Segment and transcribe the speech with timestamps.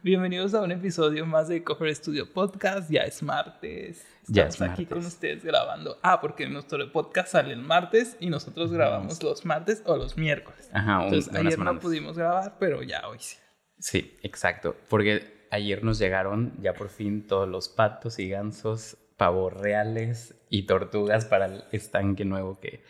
[0.00, 2.90] Bienvenidos a un episodio más de Cover Studio Podcast.
[2.90, 4.02] Ya es martes.
[4.26, 4.88] Ya Estamos es aquí martes.
[4.88, 5.98] con ustedes grabando.
[6.02, 10.70] Ah, porque nuestro podcast sale el martes y nosotros grabamos los martes o los miércoles.
[10.72, 13.36] Ajá, un, Entonces, ayer no pudimos grabar, pero ya hoy sí.
[13.78, 14.76] Sí, exacto.
[14.88, 20.62] Porque ayer nos llegaron ya por fin todos los patos y gansos, pavos reales y
[20.62, 22.82] tortugas para el estanque nuevo que,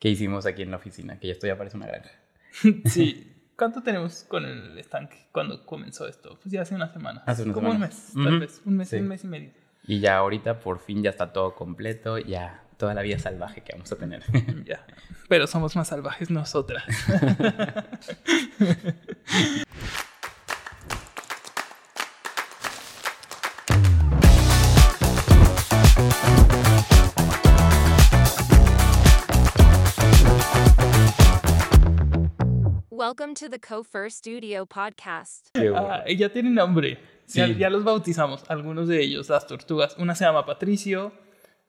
[0.00, 2.10] que hicimos aquí en la oficina, que ya esto ya parece una granja.
[2.86, 3.34] Sí.
[3.58, 6.38] ¿Cuánto tenemos con el estanque cuando comenzó esto?
[6.40, 7.24] Pues ya hace una semana.
[7.26, 7.92] Hace una Como un semana.
[7.92, 8.38] mes, tal Ujú.
[8.40, 8.60] vez.
[8.64, 8.96] Un mes, Sí.
[8.96, 9.50] un mes y medio.
[9.84, 13.72] Y ya ahorita por fin ya está todo completo, ya toda la vida salvaje que
[13.72, 14.22] vamos a tener.
[14.64, 14.86] Ya.
[15.28, 16.84] Pero somos más salvajes nosotras.
[33.08, 35.48] Welcome to the Cofer Studio podcast.
[35.74, 36.98] Ah, ya tienen nombre.
[37.28, 37.54] Ya, Sí.
[37.56, 39.96] ya los bautizamos, algunos de ellos, las tortugas.
[39.96, 41.12] Una se llama Patricio,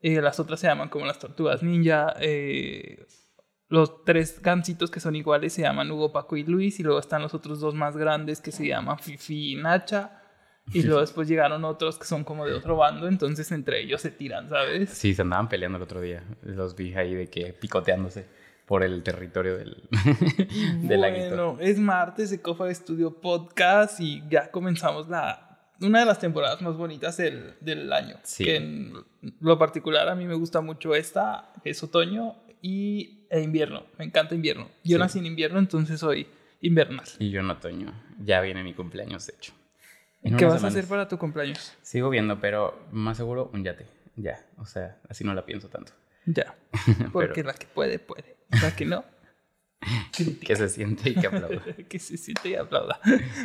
[0.01, 2.13] eh, las otras se llaman como las tortugas ninja.
[2.19, 3.05] eh,
[3.69, 6.77] los tres gansitos que son iguales se llaman Hugo, Paco y Luis.
[6.81, 10.21] Y luego están los otros dos más grandes que se llaman Fifi y Nacha.
[10.73, 14.11] Y luego después llegaron otros que son como de otro bando, entonces entre ellos se
[14.11, 14.89] tiran, ¿sabes?
[14.89, 16.21] Sí, se andaban peleando el otro día.
[16.41, 18.27] Los vi ahí de que picoteándose
[18.69, 19.89] por el territorio del,
[20.87, 21.29] del laguito.
[21.29, 26.61] Bueno, es martes de Cofa Studio Podcast y ya comenzamos la una de las temporadas
[26.61, 28.17] más bonitas del, del año.
[28.21, 28.45] Sí.
[28.45, 28.93] Que en
[29.39, 33.85] lo particular a mí me gusta mucho esta, que es otoño y e invierno.
[33.97, 34.69] Me encanta invierno.
[34.83, 34.99] Yo Sí.
[34.99, 36.27] nací en invierno, entonces soy
[36.61, 37.05] invernal.
[37.17, 37.91] Y yo en otoño.
[38.23, 39.53] Ya viene mi cumpleaños, de hecho.
[40.21, 41.75] En ¿Qué vas a hacer para tu cumpleaños?
[41.81, 43.87] Sigo viendo, pero más seguro un yate.
[44.15, 45.93] Ya, o sea, así no la pienso tanto.
[46.27, 46.55] Ya.
[47.13, 48.37] Porque la que puede, puede.
[48.61, 49.03] La que no.
[50.45, 51.61] Que se siente y que aplauda.
[51.89, 52.99] que se siente y aplauda.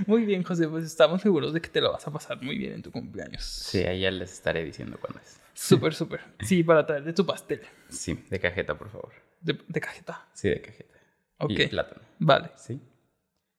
[0.06, 2.72] Muy bien, José, pues estamos seguros de que te lo vas a pasar muy bien
[2.72, 3.44] en tu cumpleaños.
[3.44, 5.40] Sí, ahí ya les estaré diciendo cuándo es.
[5.52, 6.20] Súper, súper.
[6.40, 7.60] Sí, para traer de tu pastel.
[7.88, 9.12] Sí, de cajeta, por favor.
[9.40, 10.26] De, de cajeta.
[10.32, 10.98] Sí, de cajeta.
[11.38, 11.50] Ok.
[11.52, 12.00] Y plátano.
[12.18, 12.50] Vale.
[12.56, 12.80] Sí.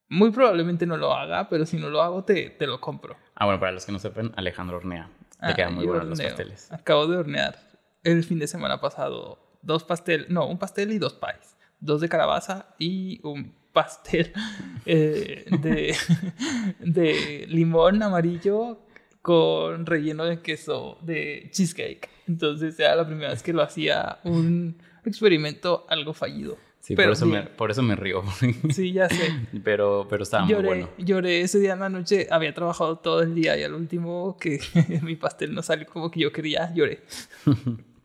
[0.10, 3.16] Muy probablemente no lo haga, pero si no lo hago, te, te lo compro.
[3.36, 5.10] Ah, bueno, para los que no sepan, Alejandro hornea.
[5.40, 6.72] Te Ah, quedan muy buenos los pasteles.
[6.72, 7.58] Acabo de hornear
[8.04, 11.56] el fin de semana pasado dos pasteles, no, un pastel y dos pies.
[11.80, 14.32] Dos de calabaza y un pastel
[14.86, 15.96] eh, de,
[16.80, 18.80] de limón amarillo
[19.22, 22.10] con relleno de queso de cheesecake.
[22.28, 26.58] Entonces era la primera vez que lo hacía un experimento algo fallido.
[26.80, 27.50] Sí, Pero por, eso me, bien.
[27.58, 28.22] por eso me río.
[28.72, 29.34] Sí, ya sé.
[29.64, 30.90] pero, pero estaba lloré, muy bueno.
[31.00, 34.60] lloré ese día en la noche, había trabajado todo el día y al último que
[35.02, 37.02] mi pastel no salió como que yo quería, lloré.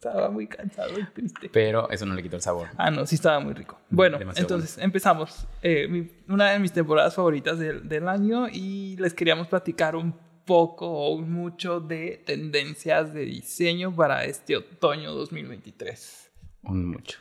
[0.00, 1.50] Estaba muy cansado y triste.
[1.52, 2.68] Pero eso no le quitó el sabor.
[2.78, 3.78] Ah, no, sí estaba muy rico.
[3.90, 5.46] Bueno, Demasiado entonces empezamos.
[5.62, 10.14] Eh, mi- una de mis temporadas favoritas del, del año y les queríamos platicar un
[10.46, 16.30] poco o un mucho de tendencias de diseño para este otoño 2023.
[16.62, 17.18] Un mucho.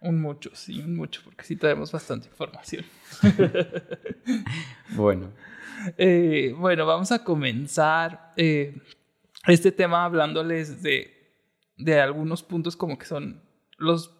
[0.00, 2.84] Un mucho, sí, un mucho, porque sí tenemos bastante información.
[4.90, 5.32] Bueno.
[5.96, 8.76] Eh, bueno, vamos a comenzar eh,
[9.46, 11.19] este tema hablándoles de,
[11.82, 13.42] de algunos puntos como que son
[13.78, 14.16] los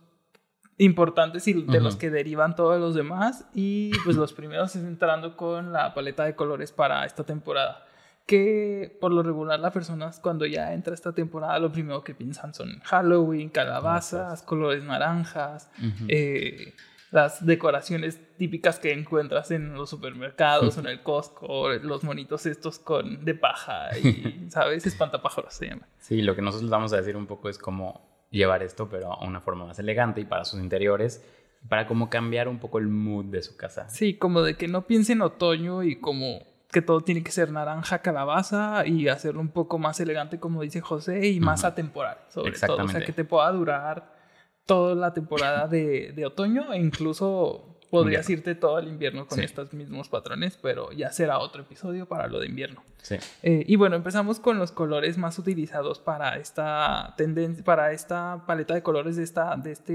[0.78, 1.80] importantes y de Ujú.
[1.80, 3.44] los que derivan todos los demás.
[3.54, 7.84] Y pues los primeros es entrando con la paleta de colores para esta temporada.
[8.26, 12.54] Que por lo regular las personas cuando ya entra esta temporada lo primero que piensan
[12.54, 16.04] son Halloween, calabazas, colores naranjas, Ujú.
[16.08, 16.74] eh,
[17.10, 22.78] las decoraciones típicas que encuentras en los supermercados o en el Costco, los monitos estos
[22.78, 24.86] con de paja y, ¿sabes?
[24.86, 25.88] Espantapájaros se llama.
[25.98, 29.24] Sí, lo que nosotros vamos a decir un poco es cómo llevar esto, pero a
[29.24, 31.24] una forma más elegante y para sus interiores,
[31.68, 33.88] para cómo cambiar un poco el mood de su casa.
[33.88, 37.50] Sí, como de que no piense en otoño y como que todo tiene que ser
[37.50, 41.68] naranja, calabaza y hacerlo un poco más elegante, como dice José, y más Ujú.
[41.68, 42.84] atemporal, sobre todo.
[42.84, 44.19] O sea, que te pueda durar
[44.66, 49.44] toda la temporada de, de otoño e incluso podrías irte todo el invierno con Sí.
[49.44, 52.84] estos mismos patrones, pero ya será otro episodio para lo de invierno.
[53.02, 53.16] Sí.
[53.42, 58.74] Eh, y bueno, empezamos con los colores más utilizados para esta tendencia, para esta paleta
[58.74, 59.92] de colores de esta, de este,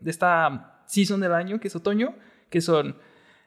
[0.00, 2.14] de esta season del año, que es otoño,
[2.48, 2.96] que son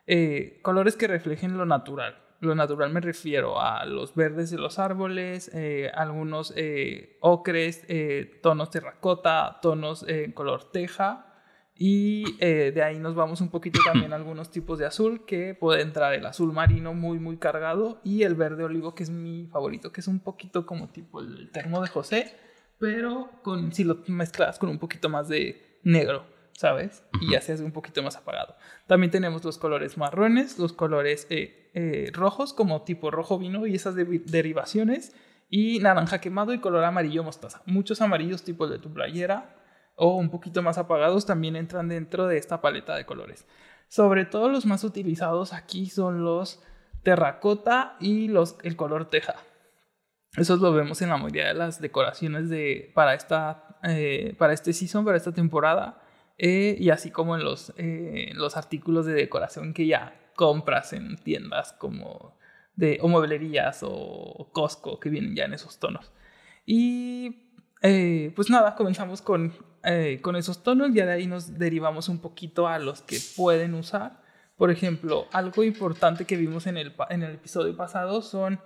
[0.07, 2.17] eh, colores que reflejen lo natural.
[2.41, 8.39] Lo natural me refiero a los verdes de los árboles, eh, algunos eh, ocres, eh,
[8.41, 11.31] tonos terracota, tonos en color teja.
[11.77, 15.81] Y de ahí nos vamos un poquito también a algunos tipos de azul, que puede
[15.81, 19.91] entrar el azul marino muy, muy cargado y el verde olivo, que es mi favorito,
[19.91, 22.33] que es un poquito como tipo el termo de José,
[22.79, 26.25] pero con, si lo mezclas con un poquito más de negro,
[26.57, 27.03] ¿sabes?
[27.21, 28.55] Y ya se hace un poquito más apagado.
[28.87, 33.75] También tenemos los colores marrones, los colores eh, eh, rojos, como tipo rojo vino y
[33.75, 35.15] esas de- derivaciones,
[35.49, 37.61] y naranja quemado y color amarillo mostaza.
[37.65, 39.55] Muchos amarillos tipo de tu playera
[39.95, 43.45] o un poquito más apagados también entran dentro de esta paleta de colores.
[43.87, 46.63] Sobre todo los más utilizados aquí son los
[47.03, 49.35] terracota y los, el color teja.
[50.35, 54.73] Eso lo vemos en la mayoría de las decoraciones de, para, esta, eh, para este
[54.73, 56.01] season, para esta temporada.
[56.37, 61.17] Eh, y así como en los, eh, los artículos de decoración que ya compras en
[61.17, 62.37] tiendas como
[62.75, 66.11] de o mueblerías o Costco que vienen ya en esos tonos.
[66.65, 67.51] Y
[67.81, 69.53] eh, pues nada, comenzamos con,
[70.21, 74.23] con esos tonos, ya de ahí nos derivamos un poquito a los que pueden usar.
[74.57, 78.59] Por ejemplo, algo importante que vimos en el, en el episodio pasado son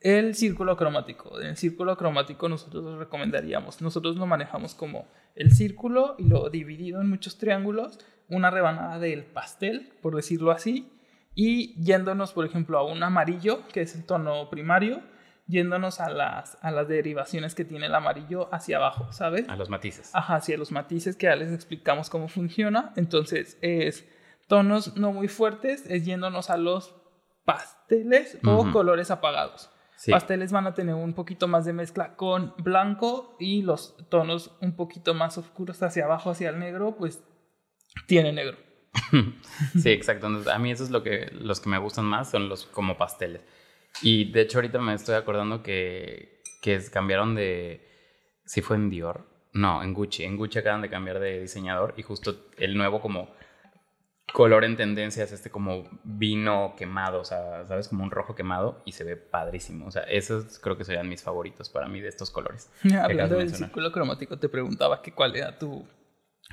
[0.00, 1.40] el círculo cromático.
[1.40, 3.80] En el círculo cromático nosotros lo recomendaríamos.
[3.82, 7.98] Nosotros lo manejamos como el círculo y lo dividido en muchos triángulos,
[8.28, 10.92] una rebanada del pastel, por decirlo así,
[11.34, 15.02] y yéndonos, por ejemplo, a un amarillo, que es el tono primario,
[15.46, 19.48] yéndonos a las, a las derivaciones que tiene el amarillo hacia abajo, ¿sabes?
[19.48, 20.10] A los matices.
[20.14, 22.92] Ajá, hacia los matices que ya les explicamos cómo funciona.
[22.96, 24.08] Entonces es
[24.48, 26.94] tonos no muy fuertes, es yéndonos a los
[27.44, 29.70] pasteles o colores apagados.
[29.96, 30.10] Sí.
[30.10, 34.76] Pasteles van a tener un poquito más de mezcla con blanco y los tonos un
[34.76, 37.22] poquito más oscuros hacia abajo, hacia el negro, pues
[38.06, 38.58] tiene negro.
[39.78, 40.26] Sí, exacto.
[40.26, 42.96] Entonces, a mí eso es lo que, los que me gustan más, son los como
[42.96, 43.42] pasteles.
[44.02, 47.82] Y de hecho ahorita me estoy acordando que, que cambiaron de...
[48.44, 49.26] Si fue en Dior.
[49.52, 50.24] No, en Gucci.
[50.24, 53.30] En Gucci acaban de cambiar de diseñador y justo el nuevo como
[54.32, 57.88] color en tendencia es este como vino quemado, o sea, ¿sabes?
[57.88, 59.86] Como un rojo quemado y se ve padrísimo.
[59.86, 62.70] O sea, esos creo que serían mis favoritos para mí de estos colores.
[63.00, 65.86] Hablando de del círculo cromático, te preguntaba que cuál era tu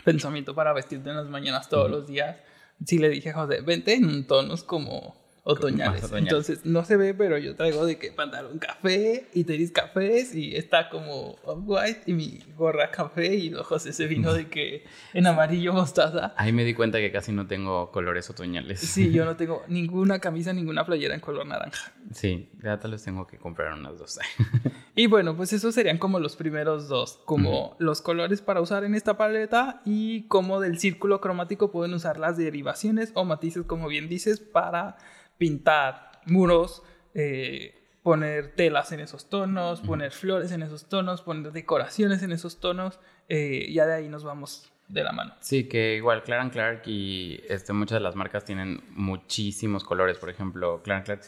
[0.03, 2.37] pensamiento para vestirte en las mañanas todos los días.
[2.85, 6.03] Sí le dije a José, vente en tonos como otoñales.
[6.03, 6.31] otoñales.
[6.31, 10.55] Entonces no se ve, pero yo traigo de que pantalón café y tenis cafés y
[10.55, 15.27] está como off-white y mi gorra café y luego José se vino de que en
[15.27, 16.33] amarillo mostaza.
[16.37, 18.79] Ahí me di cuenta que casi no tengo colores otoñales.
[18.79, 21.91] Sí, yo no tengo ninguna camisa, ninguna playera en color naranja.
[22.13, 24.19] Sí, ya tal vez tengo que comprar unas dos.
[24.95, 28.93] Y bueno, pues esos serían como los primeros dos, como los colores para usar en
[28.93, 34.07] esta paleta y como del círculo cromático pueden usar las derivaciones o matices, como bien
[34.07, 34.97] dices, para
[35.37, 36.83] pintar muros,
[37.13, 42.59] eh, poner telas en esos tonos, poner flores en esos tonos, poner decoraciones en esos
[42.59, 42.99] tonos,
[43.29, 45.33] eh, ya de ahí nos vamos de la mano.
[45.39, 50.17] Sí, que igual Clark Clark y este, muchas de las marcas tienen muchísimos colores.
[50.17, 51.21] Por ejemplo, Clark Clark,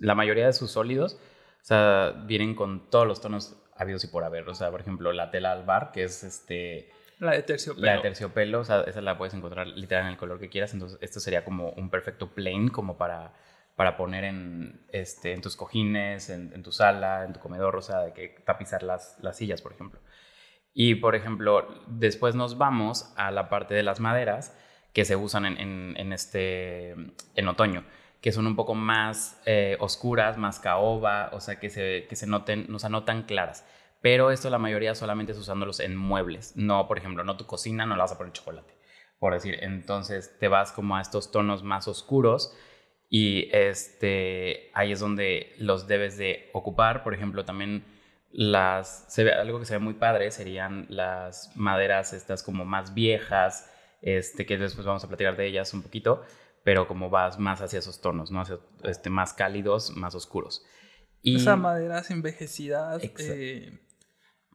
[0.00, 4.24] la mayoría de sus sólidos, o sea, vienen con todos los tonos habidos y por
[4.24, 4.48] haber.
[4.48, 7.86] O sea, por ejemplo, la tela albar, que es este, La de terciopelo.
[7.86, 10.72] la de terciopelo, o sea, esa la puedes encontrar literal en el color que quieras.
[10.74, 13.32] Entonces, esto sería como un perfecto plain, como para,
[13.76, 17.82] para poner en, este, en tus cojines, en, en tu sala, en tu comedor, o
[17.82, 20.00] sea, de que tapizar las, las sillas, por ejemplo.
[20.74, 24.56] Y, por ejemplo, después nos vamos a la parte de las maderas
[24.92, 26.92] que se usan en, en- en este,
[27.34, 27.84] en otoño,
[28.20, 32.26] que son un poco más eh, oscuras, más caoba, o sea, que se, que se
[32.28, 33.64] noten, no, o sea, no tan claras.
[34.00, 36.52] Pero esto la mayoría solamente es usándolos en muebles.
[36.56, 38.74] No, por ejemplo, no tu cocina, no la vas a poner chocolate,
[39.18, 39.58] por decir.
[39.60, 42.56] Entonces te vas como a estos tonos más oscuros
[43.08, 47.02] y este, ahí es donde los debes de ocupar.
[47.02, 47.84] Por ejemplo, también
[48.30, 52.94] las, se ve, algo que se ve muy padre serían las maderas estas como más
[52.94, 53.70] viejas,
[54.02, 56.22] este, que después vamos a platicar de ellas un poquito,
[56.62, 58.42] pero como vas más hacia esos tonos, ¿no?
[58.42, 60.64] Hacia, este, más cálidos, más oscuros.
[61.22, 63.80] Y, Esas maderas envejecidas eh,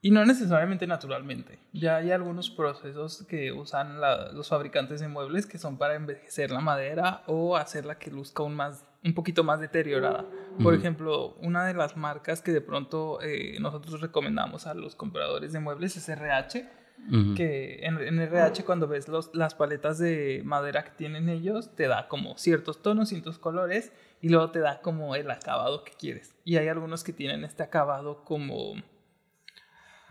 [0.04, 1.58] y no necesariamente naturalmente.
[1.72, 6.52] Ya hay algunos procesos que usan la- los fabricantes de muebles que son para envejecer
[6.52, 10.26] la madera o hacerla que luzca un, más, un poquito más deteriorada.
[10.62, 15.54] Por ejemplo, una de las marcas que de pronto eh, nosotros recomendamos a los compradores
[15.54, 16.70] de muebles es RH.
[17.10, 17.34] Ujú.
[17.36, 21.88] Que en, en RH cuando ves los, las paletas de madera que tienen ellos, te
[21.88, 23.92] da como ciertos tonos, ciertos colores
[24.22, 26.36] y luego te da como el acabado que quieres.
[26.46, 28.76] Y hay algunos que tienen este acabado como,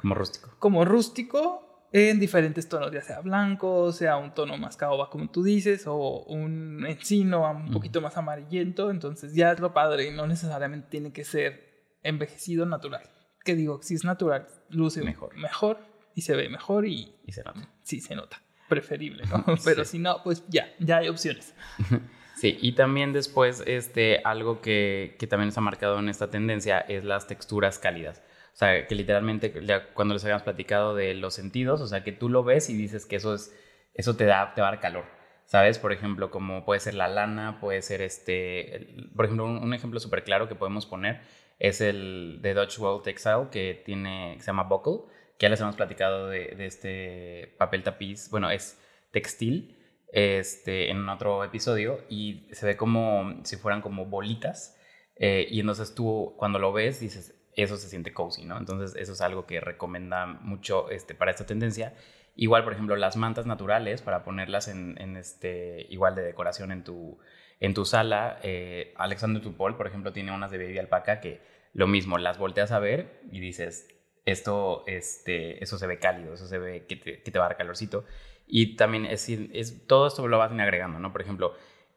[0.02, 0.50] como rústico.
[0.58, 5.42] como rústico en diferentes tonos, ya sea blanco, sea un tono más caoba como tú
[5.42, 8.90] dices, o un encino un poquito más amarillento.
[8.90, 13.02] Entonces ya es lo padre, no necesariamente tiene que ser envejecido natural.
[13.44, 15.36] Que digo, si es natural, luce Mejor.
[15.36, 15.78] mejor,
[16.14, 17.68] y se ve mejor y Y se nota.
[17.82, 18.40] sí se nota.
[18.68, 19.44] Preferible, ¿no?
[19.64, 19.92] Pero Sí.
[19.92, 21.54] si no, pues ya, ya hay opciones.
[22.34, 27.04] Sí, y también después, este, algo que, que también está marcado en esta tendencia es
[27.04, 28.22] las texturas cálidas.
[28.52, 29.52] O sea, que literalmente,
[29.94, 33.06] cuando les habíamos platicado de los sentidos, o sea, que tú lo ves y dices
[33.06, 33.54] que eso es,
[33.94, 35.04] eso te da, te va a calor.
[35.46, 35.78] ¿sabes?
[35.78, 40.24] Por ejemplo, como puede ser la lana, puede ser este, por ejemplo, un, ejemplo súper
[40.24, 41.20] claro que podemos poner
[41.58, 45.60] es el de Dutch World Textile que tiene, que se llama Buckle, que ya les
[45.60, 48.80] hemos platicado de, de este papel tapiz, bueno, es
[49.10, 49.78] textil,
[50.12, 54.78] este, en otro episodio y se ve como si fueran como bolitas
[55.16, 58.58] eh, y entonces tú cuando lo ves dices, eso se siente cozy, ¿no?
[58.58, 61.94] Entonces eso es algo que recomienda mucho este, para esta tendencia.
[62.34, 67.18] Igual, por ejemplo, las mantas naturales para ponerlas en, este, igual de decoración en tu,
[67.60, 68.38] en tu sala.
[68.42, 71.40] Eh, Alexander Tupol, por ejemplo, tiene unas de baby alpaca que
[71.74, 73.88] lo mismo, las volteas a ver y dices,
[74.24, 77.48] esto, este, eso se ve cálido, eso se ve que te, que te va a
[77.48, 78.04] dar calorcito.
[78.46, 81.12] Y también es, es, todo esto lo vas agregando, ¿no?
[81.12, 81.54] Por ejemplo,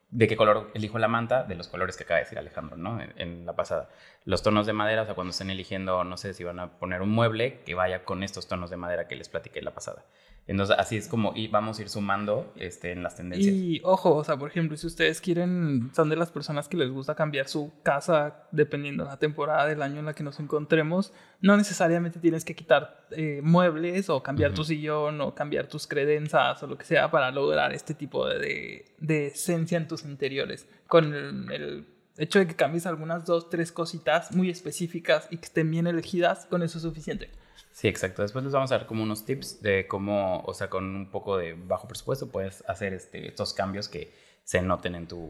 [0.10, 3.00] de qué color elijo la manta, de los colores que acaba de decir Alejandro, ¿no?
[3.18, 3.90] En, la pasada.
[4.24, 7.02] Los tonos de madera, o sea, cuando estén eligiendo, no sé si van a poner
[7.02, 10.06] un mueble que vaya con estos tonos de madera que les platiqué la pasada.
[10.48, 13.54] Entonces, así es como y vamos a ir sumando este, en las tendencias.
[13.54, 16.92] Y ojo, o sea, por ejemplo, si ustedes quieren, son de las personas que les
[16.92, 21.14] gusta cambiar su casa dependiendo de la temporada del año en la que nos encontremos,
[21.42, 24.58] no necesariamente tienes que quitar eh, muebles o cambiar uh -huh.
[24.58, 28.38] tu sillón o cambiar tus credenzas o lo que sea para lograr este tipo de,
[28.38, 30.68] de, de esencia en tus interiores.
[30.88, 31.88] Con el, el
[32.18, 36.46] hecho de que cambies algunas dos, tres cositas muy específicas y que estén bien elegidas,
[36.46, 37.32] con eso es suficiente.
[37.76, 38.22] Sí, exacto.
[38.22, 41.36] Después les vamos a dar como unos tips de cómo, o sea, con un poco
[41.36, 44.14] de bajo presupuesto puedes hacer este, estos cambios que
[44.46, 45.30] se noten en tu,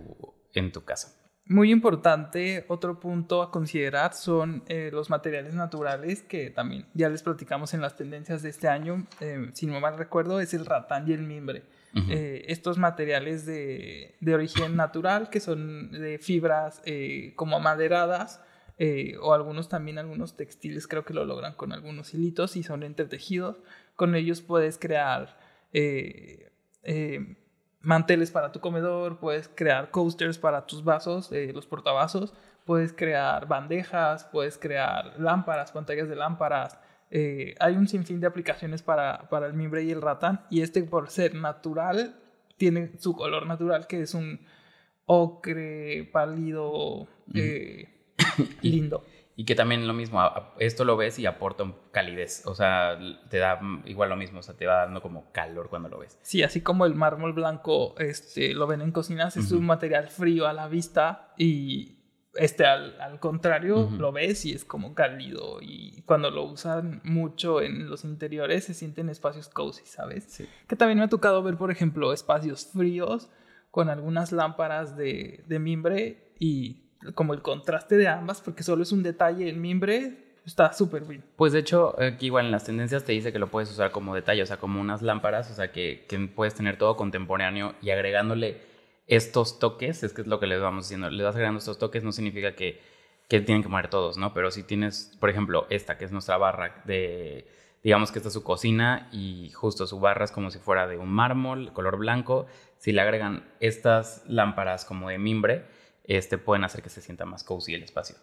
[0.54, 1.12] en tu casa.
[1.48, 7.24] Muy importante, otro punto a considerar son eh, los materiales naturales que también ya les
[7.24, 9.08] platicamos en las tendencias de este año.
[9.22, 11.64] Eh, si no mal recuerdo, es el ratán y el mimbre.
[11.96, 12.12] Uh -huh.
[12.12, 18.40] eh, estos materiales de, de, origen natural que son de fibras eh, como amaderadas
[18.77, 22.84] eh, o algunos también, algunos textiles creo que lo logran con algunos hilitos y son
[22.84, 23.58] entretejidos.
[23.96, 25.38] Con ellos puedes crear
[25.72, 26.51] eh,
[26.84, 27.38] eh,
[27.82, 32.34] manteles para tu comedor, puedes crear coasters para tus vasos, los portavasos,
[32.65, 36.79] puedes crear bandejas, puedes crear lámparas, pantallas de lámparas.
[37.60, 41.10] Hay un sinfín de aplicaciones para, para el mimbre y el ratán y este por
[41.10, 42.20] ser natural
[42.58, 44.41] tiene su color natural que es un
[45.05, 47.08] ocre pálido
[48.62, 49.04] lindo.
[49.38, 50.22] Y que también lo mismo,
[50.60, 52.98] esto lo ves y aporta calidez, o sea,
[53.30, 56.18] te da igual lo mismo, o sea, te va dando como calor cuando lo ves.
[56.22, 59.60] Sí, así como el mármol blanco este, lo ven en cocinas, es uh -huh.
[59.60, 61.98] un material frío a la vista y
[62.36, 63.98] este al, al contrario uh -huh.
[63.98, 68.74] lo ves y es como cálido y cuando lo usan mucho en los interiores se
[68.74, 70.24] sienten espacios cozy, ¿sabes?
[70.30, 70.48] Sí.
[70.68, 73.30] Que también me ha tocado ver, por ejemplo, espacios fríos
[73.70, 78.91] con algunas lámparas de, de mimbre y como el contraste de ambas, porque solo es
[78.91, 81.24] un detalle el mimbre, está súper bien.
[81.35, 84.15] Pues de hecho, aquí igual en las tendencias te dice que lo puedes usar como
[84.15, 87.89] detalle, o sea, como unas lámparas, o sea, que, que puedes tener todo contemporáneo y
[87.89, 88.62] agregándole
[89.07, 92.03] estos toques, es que es lo que les vamos diciendo, le vas agregando estos toques,
[92.03, 92.81] no significa que,
[93.27, 94.33] que tienen que mover todos, ¿no?
[94.33, 97.47] Pero si tienes, por ejemplo, esta, que es nuestra barra de,
[97.83, 100.97] digamos que esta es su cocina y justo su barra es como si fuera de
[100.97, 102.47] un mármol, color blanco,
[102.77, 105.65] si le agregan estas lámparas como de mimbre,
[106.07, 108.15] este, pueden hacer que se sienta más cozy el espacio.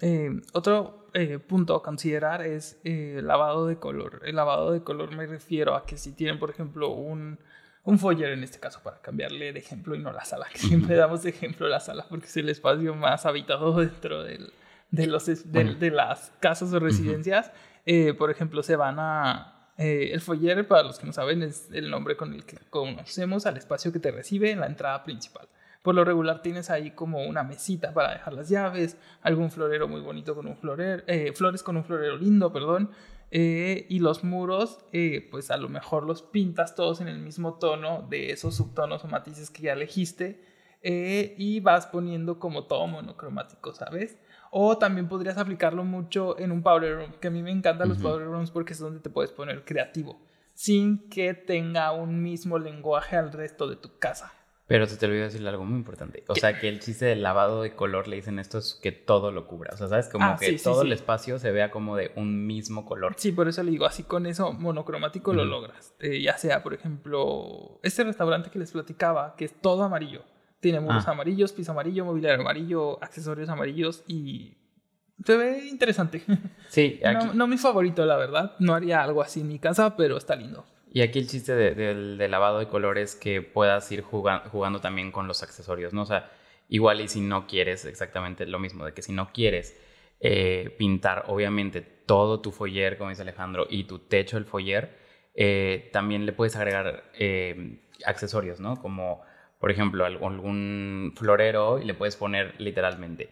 [0.00, 4.22] Eh, otro eh, punto a considerar es eh, el lavado de color.
[4.24, 7.38] El lavado de color me refiero a que si tienen, por ejemplo, un,
[7.84, 10.96] un foyer en este caso, para cambiarle de ejemplo y no la sala, que siempre
[10.96, 14.52] damos de ejemplo la sala porque es el espacio más habitado dentro del,
[14.90, 17.50] de, los, de, las casas o residencias.
[17.86, 18.16] -huh.
[18.16, 19.72] por ejemplo, se van a...
[19.76, 23.56] el foyer, para los que no saben, es el nombre con el que conocemos al
[23.56, 25.48] espacio que te recibe en la entrada principal.
[25.88, 30.02] Por lo regular tienes ahí como una mesita para dejar las llaves, algún florero muy
[30.02, 32.90] bonito con un florero, eh, flores con un florero lindo, perdón,
[33.30, 37.54] eh, y los muros, eh, pues a lo mejor los pintas todos en el mismo
[37.54, 40.44] tono de esos subtonos o matices que ya elegiste
[40.82, 44.18] y vas poniendo como todo monocromático, ¿sabes?
[44.50, 47.92] O también podrías aplicarlo mucho en un powder room, que a mí me encantan uh
[47.92, 47.94] -huh.
[47.94, 50.20] los powder rooms porque es donde te puedes poner creativo,
[50.52, 54.34] sin que tenga un mismo lenguaje al resto de tu casa.
[54.68, 56.24] Pero se te olvidó decirle algo muy importante.
[56.28, 59.32] O sea, que el chiste del lavado de color le dicen esto es que todo
[59.32, 59.70] lo cubra.
[59.72, 60.10] O sea, ¿sabes?
[60.10, 60.86] Como ah, que sí, sí, todo sí.
[60.88, 63.14] el espacio se vea como de un mismo color.
[63.16, 65.94] Sí, por eso le digo, así con eso monocromático lo logras.
[66.00, 70.22] Eh, ya sea, por ejemplo, este restaurante que les platicaba, que es todo amarillo.
[70.60, 71.12] Tiene muros ah.
[71.12, 74.58] amarillos, piso amarillo, mobiliario amarillo, accesorios amarillos y
[75.24, 76.22] se ve interesante.
[76.68, 77.28] Sí, aquí...
[77.28, 78.54] no, no mi favorito, la verdad.
[78.58, 80.66] No haría algo así en mi casa, pero está lindo.
[80.90, 85.12] Y aquí el chiste de, de, lavado de colores es que puedas ir jugando, también
[85.12, 86.02] con los accesorios, ¿no?
[86.02, 86.30] O sea,
[86.68, 89.78] igual y si no quieres exactamente lo mismo, de que si no quieres
[90.20, 94.96] eh, pintar, obviamente, todo tu foyer, como dice Alejandro, y tu techo del foyer,
[95.34, 98.80] eh, también le puedes agregar eh, accesorios, ¿no?
[98.80, 99.22] Como,
[99.60, 103.30] por ejemplo, algún florero y le puedes poner literalmente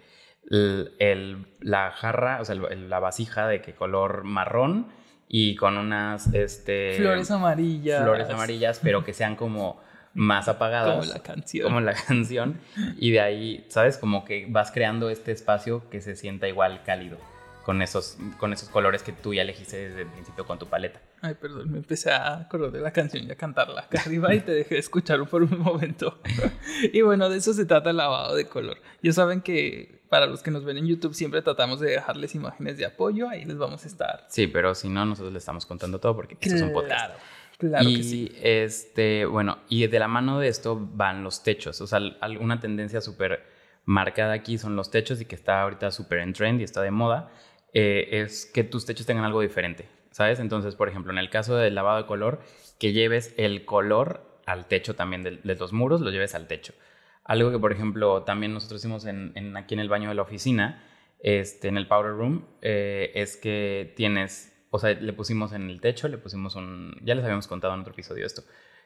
[0.49, 4.87] la jarra, o sea, la vasija de que color marrón
[5.29, 8.03] y con unas este flores amarillas.
[8.03, 9.81] Flores amarillas, pero que sean como
[10.15, 11.07] más apagadas.
[11.07, 11.65] Como la canción.
[11.65, 12.59] Como la canción.
[12.99, 13.99] Y de ahí, ¿sabes?
[13.99, 17.19] Como que vas creando este espacio que se sienta igual cálido.
[17.65, 21.01] Con esos, con esos colores que tú ya elegiste desde el principio con tu paleta.
[21.21, 24.39] Ay, perdón, me empecé a acordar de la canción y a cantarla acá arriba y
[24.39, 26.21] te dejé escuchar por un momento.
[26.93, 28.79] y bueno, de eso se trata el lavado de color.
[29.03, 32.79] Ya saben que para los que nos ven en YouTube siempre tratamos de dejarles imágenes
[32.79, 34.25] de apoyo, ahí les vamos a estar.
[34.31, 37.09] Sí, pero si no, nosotros les estamos contando todo porque esto es un podcast.
[37.09, 37.15] Claro,
[37.59, 38.33] claro y que sí.
[38.43, 41.83] este, bueno, y de la mano de esto van los techos.
[41.83, 43.45] O sea, alguna tendencia súper
[43.85, 46.93] marcada aquí son los techos y que está ahorita súper en trend y está de
[46.93, 47.31] moda,
[47.75, 50.41] eh, es que tus techos tengan algo diferente, ¿sabes?
[50.41, 52.41] Entonces, por ejemplo, en el caso del lavado de color,
[52.79, 56.73] que lleves el color al techo también de, de los muros, lo lleves al techo.
[57.27, 60.23] Algo que, por ejemplo, también nosotros hicimos en, en aquí en el baño de la
[60.23, 60.83] oficina,
[61.19, 65.81] este, en el powder room, eh, es que tienes, o sea, le pusimos en el
[65.81, 68.43] techo, le pusimos un, ya les habíamos contado en otro episodio esto,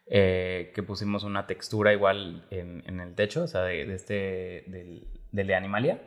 [0.06, 4.14] eh, que pusimos una textura igual en, en el techo, o sea, de, de este,
[4.68, 6.02] del, del, de Animalia,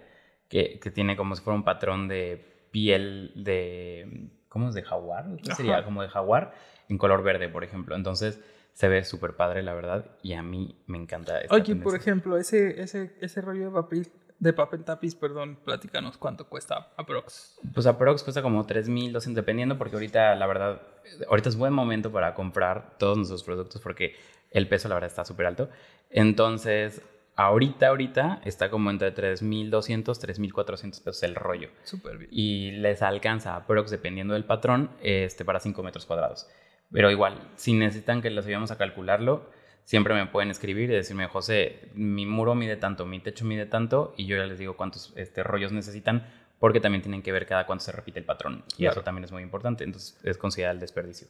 [0.49, 4.73] que, que, tiene como si fuera un patrón de piel de, ¿cómo es?
[4.73, 5.85] De jaguar, ¿qué sería?
[5.85, 6.55] Como de jaguar,
[6.89, 7.95] en color verde, por ejemplo.
[7.95, 8.39] Entonces,
[8.73, 11.39] se ve súper padre, la verdad, y a mí me encanta.
[11.39, 11.83] Esta Oye, tendencia.
[11.83, 14.07] por ejemplo, ese, ese, ese rollo de papel,
[14.39, 17.59] de papel tapiz, perdón, platícanos cuánto cuesta aprox.
[17.73, 20.81] Pues aprox cuesta como 3.200, dependiendo, porque ahorita, la verdad,
[21.29, 24.15] ahorita es buen momento para comprar todos nuestros productos porque
[24.51, 25.69] el peso, la verdad, está súper alto.
[26.09, 27.01] Entonces,
[27.35, 31.69] ahorita, ahorita está como entre 3.200, 3.400 pesos el rollo.
[31.83, 32.29] Súper bien.
[32.31, 36.47] Y les alcanza aprox, dependiendo del patrón, este, para 5 metros cuadrados.
[36.93, 39.49] Pero igual, si necesitan que los ayudemos a calcularlo,
[39.83, 44.13] siempre me pueden escribir y decirme, José, mi muro mide tanto, mi techo mide tanto,
[44.15, 46.27] y yo ya les digo cuántos este, rollos necesitan,
[46.59, 48.63] porque también tienen que ver cada cuánto se repite el patrón.
[48.73, 48.93] Y claro.
[48.93, 51.27] eso también es muy importante, entonces es considerar el desperdicio.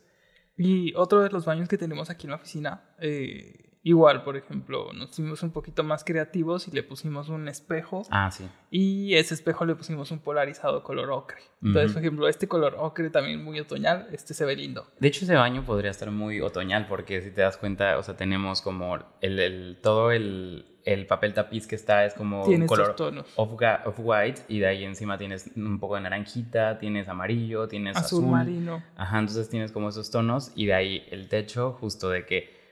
[0.57, 4.91] Y otro de los baños que tenemos aquí en la oficina, eh, igual, por ejemplo,
[4.93, 8.03] nos fuimos un poquito más creativos y le pusimos un espejo.
[8.09, 8.45] Ah, sí.
[8.71, 11.41] Y ese espejo le pusimos un polarizado color ocre.
[11.61, 11.93] Entonces, uh -huh.
[11.93, 14.87] por ejemplo, este color ocre también muy otoñal, este se ve lindo.
[14.99, 18.15] De hecho, ese baño podría estar muy otoñal porque si te das cuenta, o sea,
[18.15, 22.95] tenemos como el, el todo el, el, papel tapiz que está es como Tiene color
[22.95, 23.31] tonos.
[23.35, 28.19] off-white off y de ahí encima tienes un poco de naranjita, tienes amarillo, tienes azul,
[28.23, 28.31] azul.
[28.31, 28.83] marino.
[28.95, 32.62] Ajá, entonces tienes como esos tonos y de ahí el techo justo de que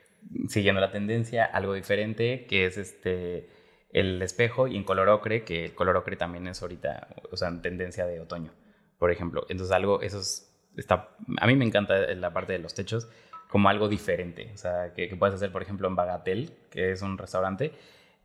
[0.47, 3.49] siguiendo la tendencia, algo diferente, que es este
[3.93, 7.49] el espejo y en color ocre, que el color ocre también es ahorita, o sea,
[7.49, 8.51] en tendencia de otoño,
[8.97, 9.45] por ejemplo.
[9.49, 13.09] Entonces algo, eso es, está, a mí me encanta la parte de los techos
[13.49, 17.17] como algo diferente, o sea, que, puedes hacer, por ejemplo, en Bagatel, que es un
[17.17, 17.73] restaurante,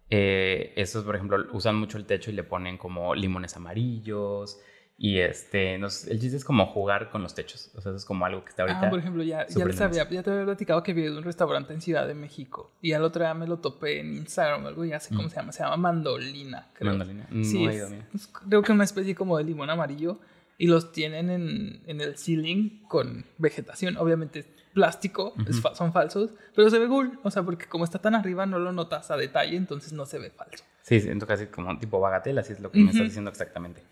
[0.09, 4.61] eh, estos, por ejemplo, usan mucho el techo y le ponen como limones amarillos,
[4.99, 7.71] y este, nos, el chiste es como jugar con los techos.
[7.75, 8.87] O sea, eso es como algo que está ahorita.
[8.87, 11.23] Ah, por ejemplo, ya, ya, les había, ya te había platicado que vi de un
[11.23, 12.73] restaurante en Ciudad de México.
[12.81, 15.31] Y al otro día me lo topé en Instagram o algo, ya sé cómo mm.
[15.31, 15.53] se llama.
[15.53, 16.93] Se llama Mandolina, creo.
[16.93, 17.29] Mandolina.
[17.43, 20.19] Sí, no es, es, creo que una especie como de limón amarillo.
[20.59, 23.99] Y los tienen en, en el ceiling con vegetación.
[23.99, 25.51] Obviamente plástico, uh -huh.
[25.51, 26.31] es fa son falsos.
[26.55, 27.19] Pero se ve cool.
[27.23, 30.19] O sea, porque como está tan arriba no lo notas a detalle, entonces no se
[30.19, 30.65] ve falso.
[30.81, 32.85] Sí, siento casi como tipo bagatela, así es lo que uh -huh.
[32.87, 33.83] me estás diciendo exactamente.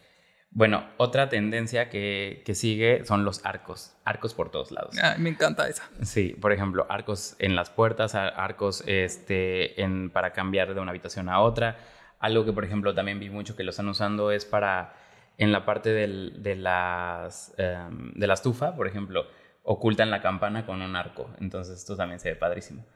[0.54, 4.96] Bueno, otra tendencia que, que, sigue son los arcos, arcos por todos lados.
[5.02, 5.82] Ah, me encanta esa.
[6.02, 11.28] Sí, por ejemplo, arcos en las puertas, arcos este, en, para cambiar de una habitación
[11.28, 11.76] a otra.
[12.20, 14.94] Algo que, por ejemplo, también vi mucho que lo están usando es para,
[15.38, 19.26] en la parte del, de, las, um, de la estufa, por ejemplo,
[19.64, 21.34] ocultan la campana con un arco.
[21.40, 22.86] Entonces, esto también se ve padrísimo.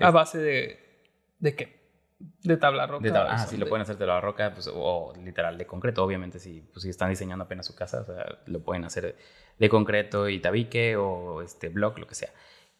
[0.00, 1.02] ¿A base de,
[1.40, 1.77] de qué?
[2.18, 3.04] De tabla roca.
[3.04, 3.60] De tabla, ah, sí, de...
[3.60, 6.02] lo pueden hacer de tabla roca pues, o, literal de concreto.
[6.02, 9.16] Obviamente, si, pues, si están diseñando apenas su casa, o sea, lo pueden hacer
[9.58, 12.30] de concreto y tabique o este block, lo que sea.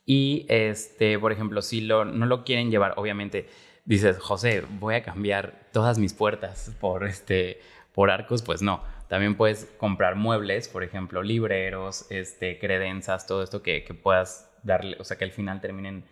[0.05, 3.49] Y, este, por ejemplo, si lo, no lo quieren llevar, obviamente
[3.85, 7.61] dices, José, voy a cambiar todas mis puertas por, este,
[7.95, 8.83] por arcos, pues no.
[9.09, 14.97] También puedes comprar muebles, por ejemplo, libreros, este, credenzas, todo esto que, que puedas darle,
[15.01, 16.05] o sea, que al final terminen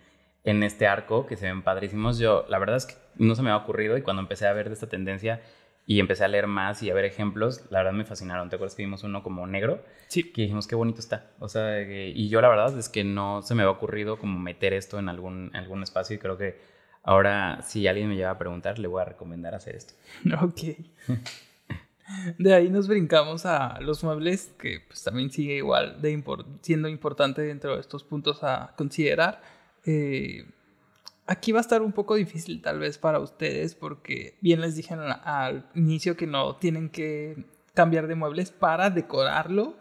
[0.47, 2.19] en este arco que se ven padrísimos.
[2.19, 4.69] Yo, la verdad es que no se me ha ocurrido y cuando empecé a ver
[4.69, 5.43] de esta tendencia
[5.87, 8.49] y empecé a leer más y a ver ejemplos, la verdad me fascinaron.
[8.49, 9.83] ¿Te acuerdas que vimos uno como negro?
[10.07, 10.33] Sí.
[10.33, 11.33] Que dijimos, qué bonito está.
[11.41, 14.73] O sea, y yo la verdad es que no se me ha ocurrido como meter
[14.73, 16.61] esto en algún, en algún espacio y creo que
[17.03, 19.95] ahora si alguien me lleva a preguntar, le voy a recomendar hacer esto.
[20.43, 20.77] Ok.
[22.39, 26.89] De ahí nos brincamos a los muebles, que pues también sigue igual de import siendo
[26.89, 29.56] importante dentro de estos puntos a considerar.
[29.87, 30.45] Eh,
[31.29, 34.95] Aquí va a estar un poco difícil tal vez para ustedes porque bien les dije
[34.95, 37.45] al, al inicio que no tienen que
[37.75, 39.77] cambiar de muebles para decorarlo,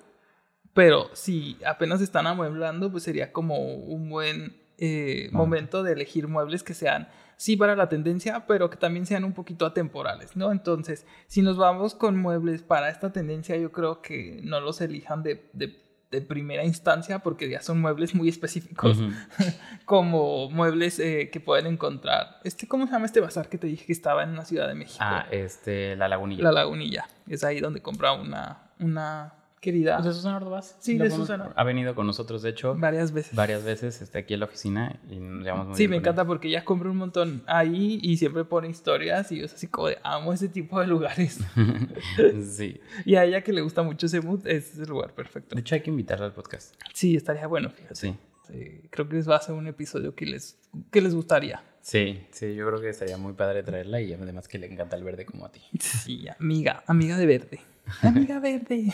[0.73, 6.63] pero si apenas están amueblando, pues sería como un buen eh, momento de elegir muebles
[6.63, 10.51] que sean sí para la tendencia, pero que también sean un poquito atemporales, ¿no?
[10.51, 15.21] Entonces, si nos vamos con muebles para esta tendencia, yo creo que no los elijan
[15.21, 15.77] de, de,
[16.15, 18.97] de primera instancia porque ya son muebles muy específicos,
[19.85, 22.39] como muebles eh, que pueden encontrar.
[22.43, 24.75] Este, ¿Cómo se llama este bazar que te dije que estaba en la Ciudad de
[24.75, 24.97] México?
[24.99, 26.43] Ah, este, la lagunilla.
[26.43, 27.07] La Lagunilla.
[27.27, 29.33] Es ahí donde compraba una, una
[29.65, 30.77] querida ¿De Susana Ordovás?
[30.79, 31.09] Sí, de.
[31.09, 31.51] Susana.
[31.55, 33.35] Ha venido con nosotros, de hecho, varias veces.
[33.35, 36.25] varias veces está aquí en la oficina y nos llevamos muy Sí, bien me encanta
[36.25, 39.87] porque ella compra un montón ahí y siempre pone historias y yo es así como
[39.87, 41.39] de amo ese tipo de lugares.
[42.55, 42.79] sí.
[43.05, 45.55] y a ella que le gusta mucho ese mood, es el lugar perfecto.
[45.55, 46.75] De hecho, hay que invitarla al podcast.
[46.93, 47.95] Sí, estaría bueno, fíjate.
[47.95, 48.15] Sí.
[48.47, 50.59] Sí, creo que va a ser un episodio que les,
[50.91, 51.63] que les gustaría.
[51.81, 55.03] Sí, sí, yo creo que estaría muy padre traerla y además que le encanta el
[55.03, 55.61] verde como a ti.
[55.79, 57.59] Sí, amiga, amiga de verde.
[58.01, 58.91] Amiga verde.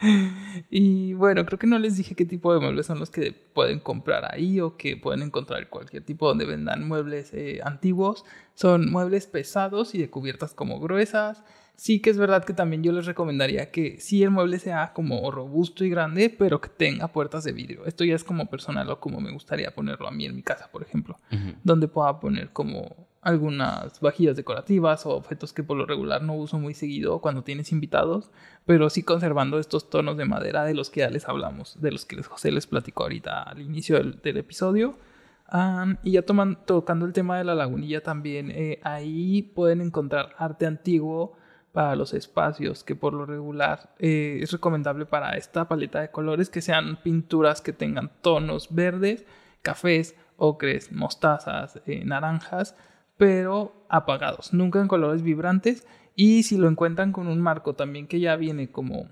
[0.70, 3.78] Y bueno, creo que no les dije qué tipo de muebles son los que pueden
[3.78, 8.24] comprar ahí o que pueden encontrar en cualquier tipo donde vendan muebles eh, antiguos.
[8.54, 11.42] Son muebles pesados y de cubiertas como gruesas.
[11.76, 15.30] Sí que es verdad que también yo les recomendaría que sí el mueble sea como
[15.30, 17.86] robusto y grande, pero que tenga puertas de vidrio.
[17.86, 20.68] Esto ya es como personal o como me gustaría ponerlo a mí en mi casa,
[20.72, 21.16] por ejemplo
[21.62, 26.58] donde pueda poner como algunas vajillas decorativas o objetos que por lo regular no uso
[26.58, 28.30] muy seguido cuando tienes invitados,
[28.64, 32.04] pero sí conservando estos tonos de madera de los que ya les hablamos, de los
[32.04, 34.96] que José les platicó ahorita al inicio del, episodio.
[36.02, 40.66] Y ya toman, tocando el tema de la lagunilla también, eh, ahí pueden encontrar arte
[40.66, 41.36] antiguo
[41.72, 46.50] para los espacios, que por lo regular eh, es recomendable para esta paleta de colores
[46.50, 49.24] que sean pinturas que tengan tonos verdes,
[49.62, 52.76] cafés, ocres, mostazas, eh, naranjas,
[53.18, 55.86] pero apagados, nunca en colores vibrantes.
[56.14, 59.08] Y si lo encuentran con un marco también que ya viene como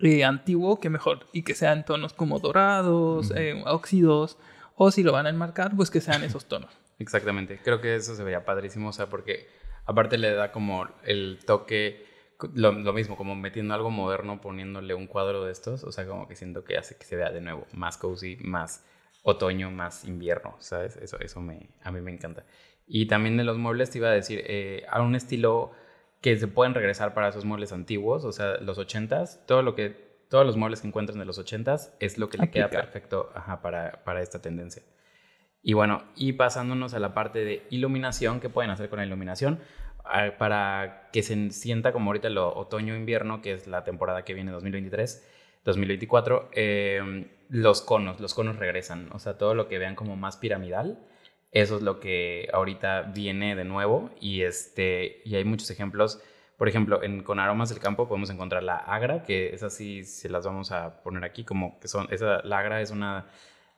[0.00, 4.38] eh, antiguo, que mejor, y que sean tonos como dorados, eh, óxidos,
[4.76, 6.70] o si lo van a enmarcar, pues que sean esos tonos.
[6.98, 9.48] Exactamente, creo que eso se vería padrísimo, o sea, porque
[9.86, 12.06] aparte le da como el toque,
[12.54, 16.28] lo, lo mismo, como metiendo algo moderno, poniéndole un cuadro de estos, o sea, como
[16.28, 18.84] que siento que hace que se vea de nuevo más cozy, más
[19.22, 20.96] otoño, más invierno, ¿sabes?
[20.96, 22.44] Eso, eso me, a mí me encanta.
[22.92, 25.70] Y también de los muebles te iba a decir, eh, a un estilo
[26.20, 30.24] que se pueden regresar para esos muebles antiguos, o sea, los ochentas, todo lo que,
[30.28, 32.86] todos los muebles que encuentran de los ochentas es lo que le queda Aplicar.
[32.86, 34.82] perfecto ajá, para, para esta tendencia.
[35.62, 39.60] Y bueno, y pasándonos a la parte de iluminación, ¿qué pueden hacer con la iluminación?
[40.04, 44.50] Ah, Para que se sienta como ahorita lo otoño-invierno, que es la temporada que viene
[44.50, 45.28] 2023,
[45.64, 49.10] 2024, eh, los conos, los conos regresan.
[49.12, 50.98] O sea, todo lo que vean como más piramidal,
[51.52, 54.10] eso es lo que ahorita viene de nuevo.
[54.20, 56.20] Y, este, y hay muchos ejemplos.
[56.56, 60.28] Por ejemplo, en, con aromas del campo podemos encontrar la agra, que es así, se
[60.28, 63.26] las vamos a poner aquí, como que son, esa, la agra es una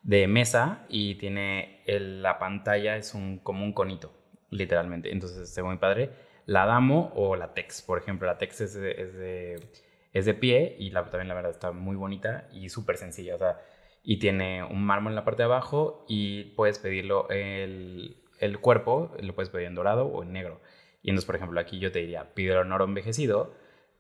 [0.03, 4.13] de mesa y tiene el- la pantalla es un como un conito,
[4.51, 5.13] literalmente.
[5.13, 6.11] Entonces está muy padre.
[6.47, 9.69] La Damo o la Tex, por ejemplo, la Tex es de, es de,
[10.13, 13.37] es de pie y la, también la verdad está muy bonita y súper sencilla.
[13.37, 13.59] O sea,
[14.03, 19.13] y tiene un mármol en la parte de abajo y puedes pedirlo el, el cuerpo,
[19.21, 20.61] lo puedes pedir en dorado o en negro.
[21.03, 23.53] Y entonces, por ejemplo, aquí yo te diría, pídelo en oro envejecido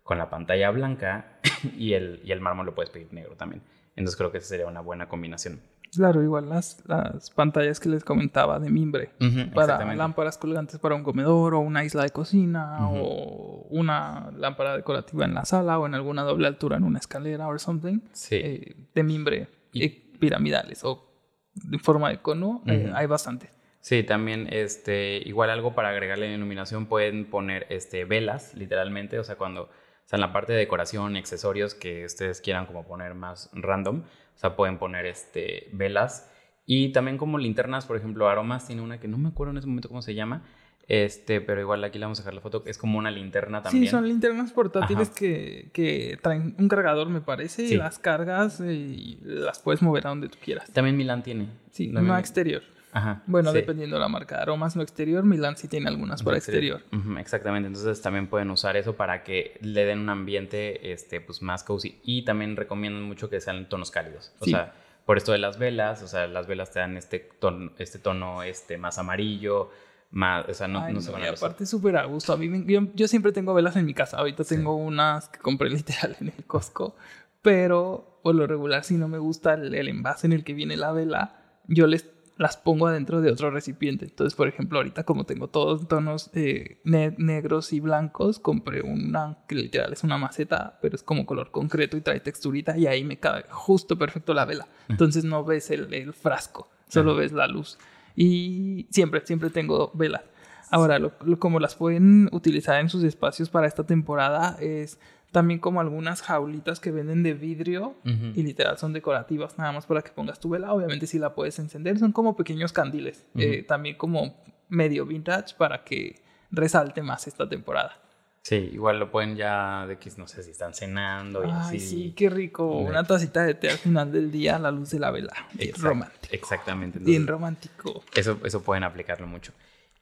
[0.02, 1.38] con la pantalla blanca
[1.76, 3.62] y el, y el mármol lo puedes pedir negro también.
[3.94, 5.60] Entonces creo que esa sería una buena combinación.
[5.94, 9.10] Claro, igual las, las pantallas que les comentaba de mimbre.
[9.54, 15.26] Para lámparas colgantes para un comedor o una isla de cocina o una lámpara decorativa
[15.26, 18.36] en la sala o en alguna doble altura en una escalera o something Sí.
[18.36, 21.08] eh, de mimbre Y- eh, piramidales o
[21.54, 23.50] de forma de cono eh, hay bastante.
[23.80, 29.24] Sí, también este, igual algo para agregarle en iluminación pueden poner este, velas, literalmente, o
[29.24, 29.68] sea, cuando, o
[30.06, 34.38] sea, en la parte de decoración, accesorios que ustedes quieran como poner más random, o
[34.38, 36.30] sea, pueden poner este, velas.
[36.64, 39.66] Y también como linternas, por ejemplo, Aromas tiene una que no me acuerdo en ese
[39.66, 40.44] momento cómo se llama,
[40.88, 43.84] este, pero igual aquí le vamos a dejar la foto, es como una linterna también.
[43.84, 47.74] sí son linternas portátiles que, que traen un cargador me parece Sí.
[47.74, 51.46] y las cargas y las puedes mover a donde tú quieras También Milan tiene.
[51.70, 52.62] sí no exterior
[52.94, 53.22] Ajá.
[53.26, 53.56] bueno sí.
[53.58, 56.82] dependiendo de la marca aromas no exterior Milan sí tiene algunas para exterior
[57.18, 61.64] exactamente, entonces también pueden usar eso para que le den un ambiente este, pues, más
[61.64, 61.98] cozy.
[62.04, 64.32] Y también recomiendan mucho que sean tonos cálidos.
[64.40, 64.50] O Sí.
[64.50, 64.74] sea,
[65.06, 68.42] por esto de las velas, o sea, las velas te dan este tono, este tono
[68.42, 69.70] este, más amarillo,
[70.12, 72.32] más, o sea, no, Ay, no se van a los- aparte súper a gusto.
[72.32, 74.18] A mí me- yo, yo siempre tengo velas en mi casa.
[74.18, 74.54] Ahorita Sí.
[74.56, 75.68] tengo unas que compré
[76.10, 76.94] literal en el Costco.
[77.40, 80.76] Pero por lo regular, si no me gusta el, el envase en el que viene
[80.76, 84.04] la vela, yo les las pongo adentro de otro recipiente.
[84.06, 89.38] Entonces, por ejemplo, ahorita como tengo todos tonos eh, ne- negros y blancos, compré una
[89.46, 93.04] que literal es una maceta, pero es como color concreto y trae texturita y ahí
[93.04, 94.66] me cabe justo perfecto la vela.
[94.88, 97.20] Entonces no ves el, el frasco, solo Ajá.
[97.20, 97.78] ves la luz.
[98.16, 100.22] Y siempre, siempre tengo velas.
[100.70, 104.98] Ahora, lo, lo- como las pueden utilizar en sus espacios para esta temporada es
[105.30, 107.94] también como algunas jaulitas que venden de vidrio
[108.36, 110.72] y literal son decorativas nada más para que pongas tu vela.
[110.72, 114.34] Obviamente si la puedes encender, son como pequeños candiles, eh, también como
[114.68, 116.20] medio vintage para que
[116.50, 117.98] resalte más esta temporada.
[118.42, 121.78] Sí, igual lo pueden ya de que no sé si están cenando y Ay, así.
[121.80, 122.66] sí, qué rico.
[122.66, 125.32] Una tacita de té al final del día a la luz de la vela.
[125.54, 126.34] Bien Exact- romántico.
[126.34, 126.98] Exactamente.
[126.98, 128.02] Bien entonces- romántico.
[128.14, 129.52] Eso, eso pueden aplicarlo mucho.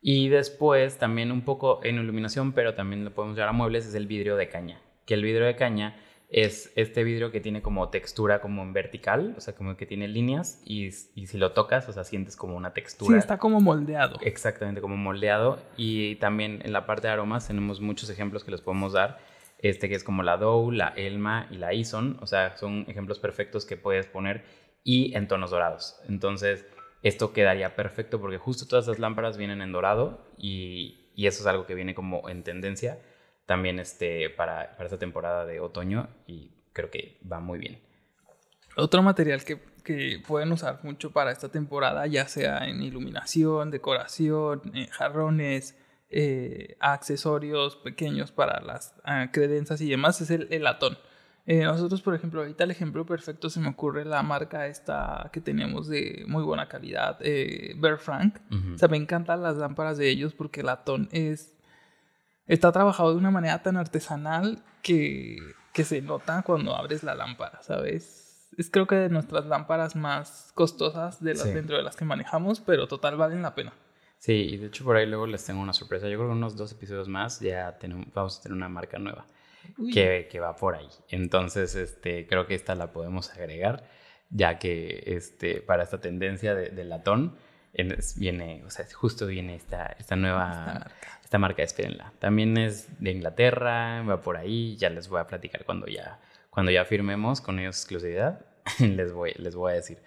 [0.00, 3.94] Y después también un poco en iluminación, pero también lo podemos llevar a muebles, es
[3.94, 4.80] el vidrio de caña.
[5.04, 5.96] Que el vidrio de caña
[6.32, 10.06] es este vidrio que tiene como textura como en vertical, o sea, como que tiene
[10.06, 13.18] líneas y, y si lo tocas, o sea, sientes como una Sí, textura.
[13.18, 14.16] está como moldeado.
[14.22, 15.58] Exactamente, como moldeado.
[15.76, 19.18] Y también en la parte de aromas tenemos muchos ejemplos que les podemos dar.
[19.58, 22.16] Este que es como la Dow, la Elma y la Ison.
[22.22, 24.44] O sea, son ejemplos perfectos que puedes poner
[24.84, 25.96] y en tonos dorados.
[26.08, 26.64] Entonces,
[27.02, 31.46] esto quedaría perfecto porque justo todas las lámparas vienen en dorado y, y eso es
[31.48, 32.98] algo que viene como en tendencia
[33.50, 37.80] también este, para, para esta temporada de otoño y creo que va muy bien.
[38.76, 44.62] Otro material que, que pueden usar mucho para esta temporada, ya sea en iluminación, decoración,
[44.72, 45.76] en jarrones,
[46.10, 48.94] eh, accesorios pequeños para las
[49.32, 50.96] credencias y demás, es el, el latón.
[51.44, 55.40] Eh, nosotros, por ejemplo, ahorita el ejemplo perfecto se me ocurre la marca esta que
[55.40, 58.38] tenemos de muy buena calidad, eh, Bear Frank.
[58.52, 58.74] Ujú.
[58.74, 61.56] O sea, me encantan las lámparas de ellos porque el latón es.
[62.50, 65.38] Está trabajado de una manera tan artesanal que,
[65.72, 68.48] que se nota cuando abres la lámpara, ¿sabes?
[68.58, 71.52] Es creo que de nuestras lámparas más costosas de las, Sí.
[71.52, 73.72] dentro de las que manejamos, pero total valen la pena.
[74.18, 76.08] Sí, y de hecho por ahí luego les tengo una sorpresa.
[76.08, 79.24] Yo creo que unos dos episodios más ya tenemos, vamos a tener una marca nueva.
[79.92, 80.88] Que, que va por ahí.
[81.10, 83.84] Entonces, este, creo que esta la podemos agregar,
[84.30, 87.36] ya que este, para esta tendencia de, de latón
[88.16, 90.90] viene, o sea, justo viene esta, esta nueva, Esta
[91.24, 91.38] esta marca.
[91.38, 91.62] marca.
[91.62, 92.12] espérenla.
[92.18, 96.18] También es de Inglaterra, va por ahí, ya les voy a platicar cuando ya,
[96.50, 98.44] cuando ya firmemos con ellos exclusividad,
[98.80, 99.98] les voy, les voy a decir.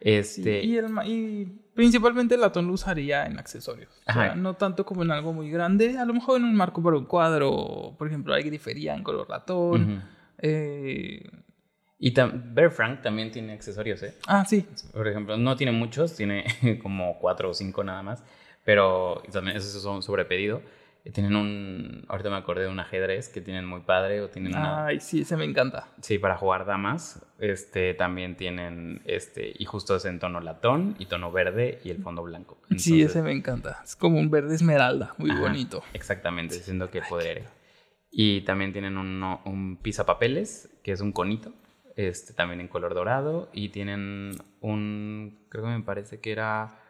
[0.00, 3.90] Este, y, el ma- y principalmente el latón lo usaría en accesorios.
[4.08, 5.98] O sea, no tanto como en algo muy grande.
[5.98, 7.96] A lo mejor en un marco para un cuadro.
[7.98, 9.82] Por ejemplo, hay grifería en color latón.
[9.94, 10.00] ujú.
[10.38, 11.28] eh,
[11.98, 14.14] Y Bear Frank también tiene accesorios, ¿eh?
[14.26, 14.64] Ah, sí.
[14.92, 16.44] Por ejemplo, no tiene muchos, tiene
[16.82, 18.22] como cuatro o cinco nada más,
[18.64, 20.62] pero también esos son sobre pedido.
[21.04, 24.52] Eh, Tienen un, ahorita me acordé de un ajedrez que tienen muy padre o tienen
[24.54, 25.88] una, Ay, sí, ese me encanta.
[26.00, 27.20] sí, para jugar damas.
[27.40, 31.98] Este, también tienen, este, y justo es en tono latón y tono verde y el
[31.98, 32.58] fondo blanco.
[32.76, 33.80] sí, Entonces, ese me encanta.
[33.82, 35.82] Es como un verde esmeralda, muy Ajá, bonito.
[35.94, 37.44] Exactamente, siendo que poder.
[38.10, 41.52] Y también tienen uno- un pisapapeles, que es un conito,
[41.98, 43.50] este, también en color dorado.
[43.52, 46.80] Y tienen un, creo que me parece que era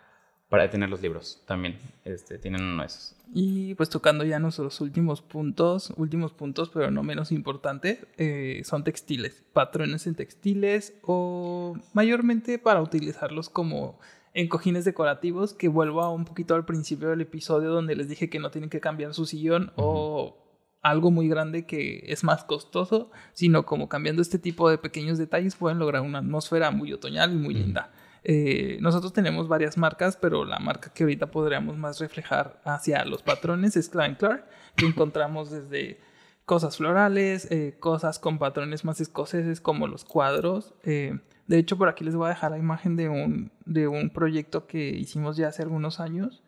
[0.51, 1.79] para tener los libros también.
[2.05, 3.17] Este, tienen uno de esos.
[3.33, 8.85] Y pues tocando ya nuestros últimos puntos, últimos puntos, pero no menos importantes, eh, son
[8.85, 13.99] textiles, patrones en textiles o mayormente para utilizarlos como
[14.35, 18.29] en cojines decorativos, que vuelvo a un poquito al principio del episodio donde les dije
[18.29, 20.48] que no tienen que cambiar su sillón o
[20.91, 25.57] algo muy grande que es más costoso, sino como cambiando este tipo de pequeños detalles
[25.57, 27.91] pueden lograr una atmósfera muy otoñal y muy linda.
[28.25, 33.23] Eh, nosotros tenemos varias marcas, pero la marca que ahorita podríamos más reflejar hacia los
[33.23, 34.45] patrones es Klein Clark,
[34.77, 36.01] que encontramos desde
[36.45, 40.75] cosas florales, eh, cosas con patrones más escoceses como los cuadros.
[40.85, 44.11] eh, de hecho, por aquí les voy a dejar la imagen de un, de un
[44.11, 46.43] proyecto que hicimos ya hace algunos años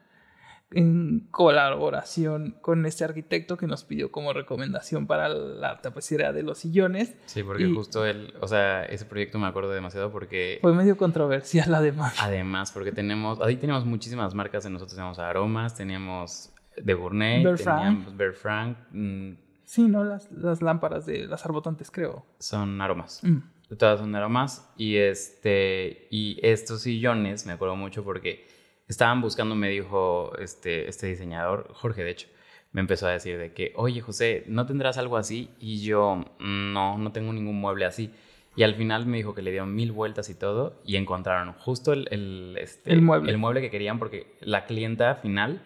[0.73, 6.59] en colaboración con este arquitecto que nos pidió como recomendación para la tapicería de los
[6.59, 7.15] sillones.
[7.27, 10.97] Sí, porque Y- justo el, o sea, ese proyecto me acuerdo demasiado porque Fue medio
[10.97, 12.15] controversial además.
[12.21, 18.33] además, porque tenemos, ahí tenemos muchísimas marcas nosotros, tenemos aromas, teníamos de Gourmet, teníamos Bear
[18.35, 19.33] Frank, mm,
[19.65, 20.03] Sí, ¿no?
[20.03, 22.25] Las, las lámparas de las arbotantes, creo.
[22.41, 23.21] son aromas.
[23.23, 23.39] Mm.
[23.79, 28.49] todas son aromas y este y estos sillones me acuerdo mucho porque
[28.91, 32.29] estaban buscando me dijo este este diseñador Jorge de hecho
[32.73, 36.99] me empezó a decir de que oye José no tendrás algo así y yo no
[36.99, 38.11] no tengo ningún mueble así
[38.57, 41.93] y al final me dijo que le dieron mil vueltas y todo y encontraron justo
[41.93, 43.31] el el, este, El mueble.
[43.31, 45.63] el mueble que querían porque la clienta final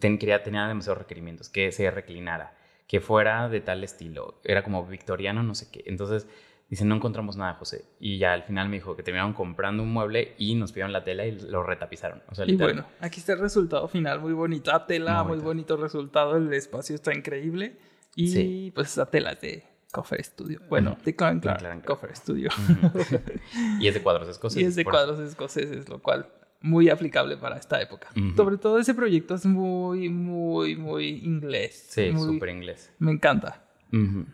[0.00, 2.54] ten- quería, tenía demasiados requerimientos, que se reclinara,
[2.86, 5.82] que fuera de tal estilo, era como victoriano, no sé qué.
[5.86, 6.26] Entonces
[6.72, 7.84] Dice, no encontramos nada, José.
[8.00, 11.04] Y ya al final me dijo que terminaron comprando un mueble y nos pidieron la
[11.04, 12.22] tela y lo retapizaron.
[12.30, 15.76] O sea, Y bueno, aquí está el resultado final, muy bonita tela, Muy muy, bonito
[15.76, 17.76] resultado, el espacio está increíble.
[18.16, 18.72] Y Sí.
[18.74, 20.60] pues esa tela es de Coffer Studio.
[20.70, 21.82] Bueno, de Clan Clan.
[21.82, 22.48] Coffer Studio.
[23.78, 24.62] y es de cuadros escoceses.
[24.62, 26.26] y es de por- cuadros escoceses, lo cual
[26.62, 28.08] muy aplicable para esta época.
[28.16, 28.34] Ujú.
[28.36, 31.86] Sobre todo ese proyecto es muy, muy, muy inglés.
[31.90, 32.90] Sí, súper inglés.
[32.98, 33.62] Me encanta.
[33.92, 34.24] Ujú.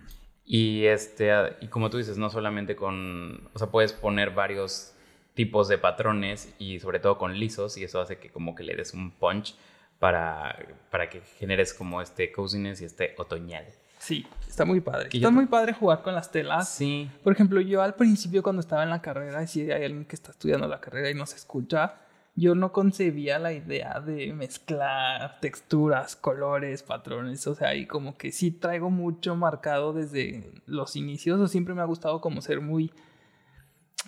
[0.51, 1.31] Y este,
[1.61, 4.95] y como tú dices, no solamente con, o sea, puedes poner varios
[5.35, 8.75] tipos de patrones y sobre todo con lisos y eso hace que como que le
[8.75, 9.55] des un punch
[9.99, 10.59] para,
[10.91, 13.67] para que generes como este coziness y este otoñal.
[13.99, 15.11] Sí, está muy padre.
[15.13, 16.71] Está muy padre jugar con las telas.
[16.71, 20.17] Sí, Por ejemplo, yo al principio cuando estaba en la carrera, si hay alguien que
[20.17, 21.97] está estudiando la carrera y nos escucha,
[22.39, 28.31] yo no concebía la idea de mezclar texturas, colores, patrones, o sea, y como que
[28.33, 32.93] sí traigo mucho marcado desde los inicios, o siempre me ha gustado como ser muy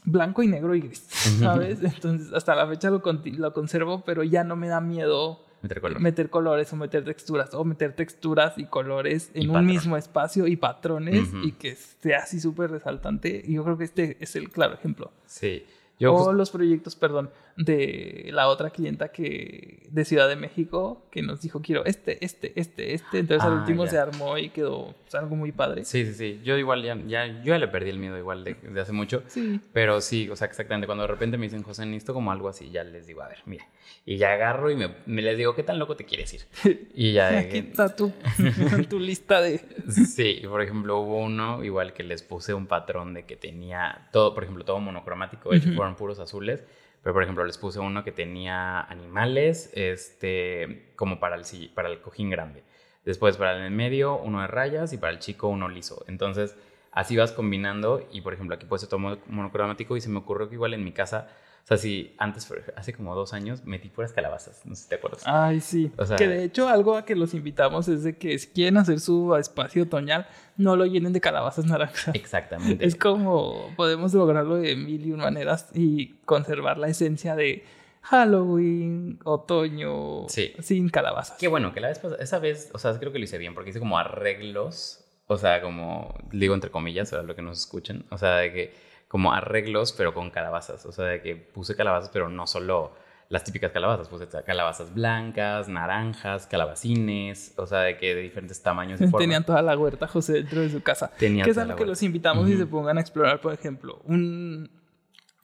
[0.04, 1.00] blanco y negro y gris,
[1.40, 1.80] ¿sabes?
[1.82, 6.00] Entonces, hasta la fecha lo, lo conservo, pero ya no me da miedo meter color.
[6.00, 9.66] meter colores o meter texturas o meter texturas y colores Y en un patrón.
[9.66, 13.42] mismo espacio y patrones y que sea así súper resaltante.
[13.44, 15.12] Y yo creo que este es el claro ejemplo.
[15.26, 15.64] Sí,
[16.00, 21.22] yo o los proyectos, perdón, de la otra clienta que de Ciudad de México que
[21.22, 23.18] nos dijo quiero este, este, este, este.
[23.18, 23.90] Entonces al Ah, último ya.
[23.90, 25.84] se armó y quedó pues, algo muy padre.
[25.84, 26.40] Sí, sí, sí.
[26.42, 29.22] Yo igual ya, ya, yo ya le perdí el miedo igual de, de hace mucho.
[29.26, 29.60] Sí.
[29.72, 30.86] Pero sí, o sea, exactamente.
[30.86, 33.38] Cuando de repente me dicen, José, necesito como algo así, ya les digo, a ver,
[33.46, 33.66] mira.
[34.06, 36.88] Y ya agarro y me, me les digo, ¿qué tan loco te quieres ir?
[36.94, 38.12] Y ya Aquí está tu,
[38.88, 39.60] tu lista de...
[39.90, 44.32] Sí, por ejemplo, hubo uno igual que les puse un patrón de que tenía todo,
[44.34, 45.76] por ejemplo, todo monocromático, hecho Ujú.
[45.96, 46.64] Puros azules,
[47.02, 52.00] pero por ejemplo les puse uno que tenía animales, este, como para el, para el
[52.00, 52.62] cojín grande.
[53.04, 56.04] Después para el medio, uno de rayas y para el chico uno liso.
[56.06, 56.56] Entonces,
[56.92, 60.48] así vas combinando y por ejemplo aquí puse todo mono- monocromático y se me ocurrió
[60.48, 61.28] que igual en mi casa,
[61.62, 64.94] o sea, si antes, hace como dos años, metí puras calabazas, no sé si te
[64.96, 65.22] acuerdas.
[65.24, 65.92] Ay, sí.
[65.98, 68.76] O sea- que de hecho algo a que los invitamos es de que si quieren
[68.76, 72.14] hacer su espacio otoñal, no lo llenen de calabazas naranjas.
[72.14, 72.84] Exactamente.
[72.84, 77.64] Es como podemos lograrlo de mil y un maneras y conservar la esencia de
[78.02, 80.52] Halloween, otoño, Sí.
[80.60, 81.36] sin calabazas.
[81.38, 83.54] Qué bueno, que la vez pasada, esa vez, o sea, creo que lo hice bien,
[83.54, 88.04] porque hice como arreglos, o sea, como, digo entre comillas, para lo que nos escuchen,
[88.10, 88.74] o sea, de que,
[89.10, 92.92] como arreglos, pero con calabazas, o sea, de que puse calabazas, pero no solo
[93.28, 99.00] las típicas calabazas, puse calabazas blancas, naranjas, calabacines, o sea, de que de diferentes tamaños
[99.00, 99.20] y formas.
[99.20, 101.10] Tenían toda la huerta José dentro de su casa.
[101.18, 104.00] Tenía que es algo la que los invitamos y se pongan a explorar, por ejemplo,
[104.04, 104.70] un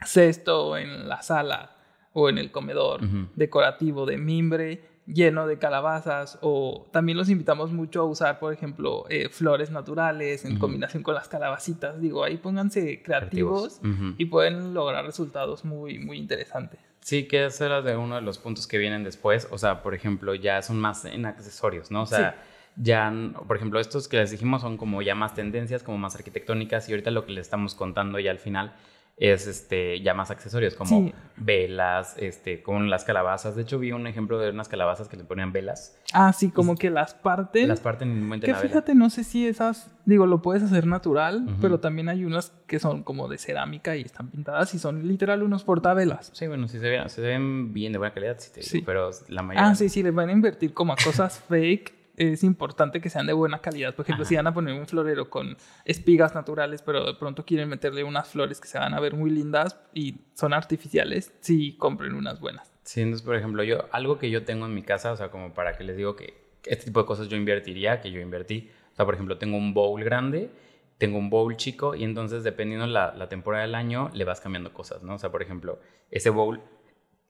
[0.04, 1.76] cesto en la sala
[2.12, 3.00] o en el comedor
[3.34, 9.06] decorativo de mimbre lleno de calabazas o también los invitamos mucho a usar, por ejemplo,
[9.08, 12.00] eh, flores naturales en combinación con las calabacitas.
[12.00, 13.80] Digo, ahí pónganse creativos,
[14.18, 16.80] y pueden lograr resultados muy, muy interesantes.
[17.00, 19.46] Sí, que ese era de uno de los puntos que vienen después.
[19.52, 22.02] O sea, por ejemplo, ya son más en accesorios, ¿no?
[22.02, 22.42] O sea,
[22.74, 23.12] ya,
[23.46, 26.88] por ejemplo, estos que les dijimos son como ya más tendencias, como más arquitectónicas.
[26.88, 28.74] Y ahorita lo que les estamos contando ya al final
[29.18, 31.14] es este, ya más accesorios, como Sí.
[31.38, 33.56] velas, este, con las calabazas.
[33.56, 35.98] De hecho, vi un ejemplo de unas calabazas que le ponían velas.
[36.12, 37.66] Ah, sí, como que las parten.
[37.68, 38.68] Las parten y meten Que la vela.
[38.68, 42.78] fíjate, no sé si esas, digo, lo puedes hacer natural, pero también hay unas que
[42.78, 46.30] son como de cerámica y están pintadas y son literal unos portavelas.
[46.34, 48.82] Sí, bueno, si se ven, se ven bien de buena calidad, sí te digo, Sí.
[48.84, 49.70] pero la mayoría...
[49.70, 51.95] Ah, sí, sí, les van a invertir como a cosas fake.
[52.16, 53.94] Es importante que sean de buena calidad.
[53.94, 54.28] Por ejemplo, Ajá.
[54.28, 58.28] si van a poner un florero con espigas naturales, pero de pronto quieren meterle unas
[58.28, 62.72] flores que se van a ver muy lindas y son artificiales, sí compren unas buenas.
[62.84, 65.52] Sí, entonces, por ejemplo, yo, algo que yo tengo en mi casa, o sea, como
[65.52, 68.70] para que les digo que este tipo de cosas yo invertiría, que yo invertí.
[68.92, 70.50] O sea, por ejemplo, tengo un bowl grande,
[70.96, 74.72] tengo un bowl chico, y entonces, dependiendo la, la temporada del año, le vas cambiando
[74.72, 75.14] cosas, ¿no?
[75.16, 76.62] O sea, por ejemplo, ese bowl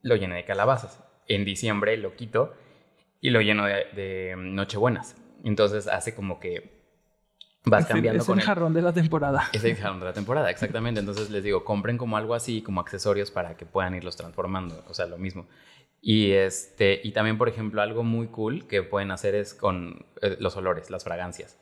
[0.03, 1.03] lo llené de calabazas.
[1.27, 2.55] En diciembre lo quito
[3.27, 5.17] y lo lleno de, de nochebuenas.
[5.45, 6.71] Entonces, hace como que
[7.65, 9.49] vas Es cambiando es con el el- jarrón de la temporada.
[9.53, 11.01] es el jarrón de la temporada, exactamente.
[11.01, 14.85] Entonces les digo, compren como algo así, como accesorios para que puedan irlos transformando.
[14.89, 15.47] O sea, lo mismo.
[16.01, 20.37] Y, este, y también, por ejemplo, algo muy cool que pueden hacer es con eh,
[20.39, 21.59] los olores, las fragancias.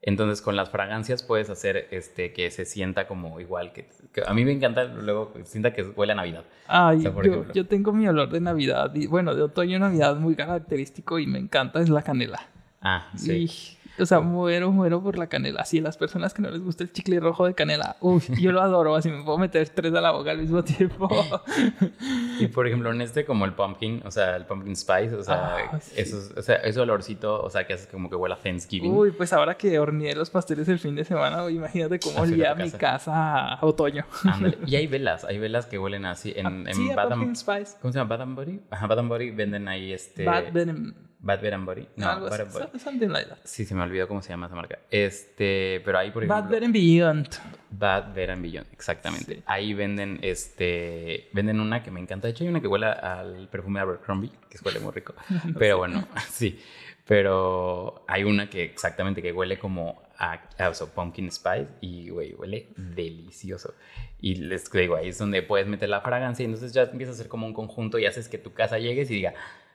[0.00, 3.72] Entonces, con las fragancias puedes hacer este, que se sienta como igual.
[3.72, 6.44] Que, que a mí me encanta luego sienta que huele a Navidad.
[6.68, 10.36] Ay, O sea, yo tengo mi olor de Navidad, y, bueno, de otoño Navidad muy
[10.36, 12.40] característico y me encanta, es la canela.
[12.80, 13.32] Ah, sí.
[13.32, 15.62] Y O sea, muero, muero por la canela.
[15.62, 18.60] Así, las personas que no les gusta el chicle rojo de canela, uy, yo lo
[18.60, 18.94] adoro.
[18.94, 21.08] Así me puedo meter tres a la boca al mismo tiempo.
[22.40, 25.56] Y por ejemplo, en este como el pumpkin, o sea, el pumpkin spice, o sea,
[25.72, 25.92] Ah, sí.
[25.96, 28.92] esos- o sea, ese olorcito, o sea, que hace como que huele a Thanksgiving.
[28.94, 32.62] Uy, pues ahora que horneé los pasteles el fin de semana, imagínate cómo olía en
[32.62, 33.54] mi casa.
[33.54, 34.04] a otoño.
[34.24, 34.58] Ándale.
[34.66, 37.76] Y hay velas, hay velas que huelen así en, en Ah, sí, pumpkin spice.
[37.80, 38.14] ¿Cómo se llama?
[38.14, 38.60] And Body.
[38.70, 40.24] Ajá, Body venden ahí este...
[40.24, 40.92] Bad Venom.
[41.28, 41.86] Bad Bear and Body.
[41.96, 42.78] No, algo Bad así, and Body.
[42.78, 43.38] something like that.
[43.44, 44.78] Sí, se me olvidó cómo se llama esa marca.
[44.90, 46.42] Este, pero ahí por ejemplo...
[46.42, 47.28] Bad Venom Beyond.
[47.70, 49.34] Bad Bear and Beyond, exactamente.
[49.36, 49.42] Sí.
[49.46, 52.26] Ahí venden, este, venden una que me encanta.
[52.26, 55.14] De hecho, hay una que huele al perfume de Abercrombie, que huele muy rico.
[55.58, 56.58] Pero bueno, sí.
[57.06, 62.10] Pero hay una que exactamente que huele como a, a o sea, pumpkin spice y,
[62.10, 63.74] güey, huele delicioso.
[64.20, 67.14] Y les digo, ahí es donde puedes meter la fragancia y entonces ya empieza a
[67.14, 69.34] ser como un conjunto y haces que tu casa llegues y diga,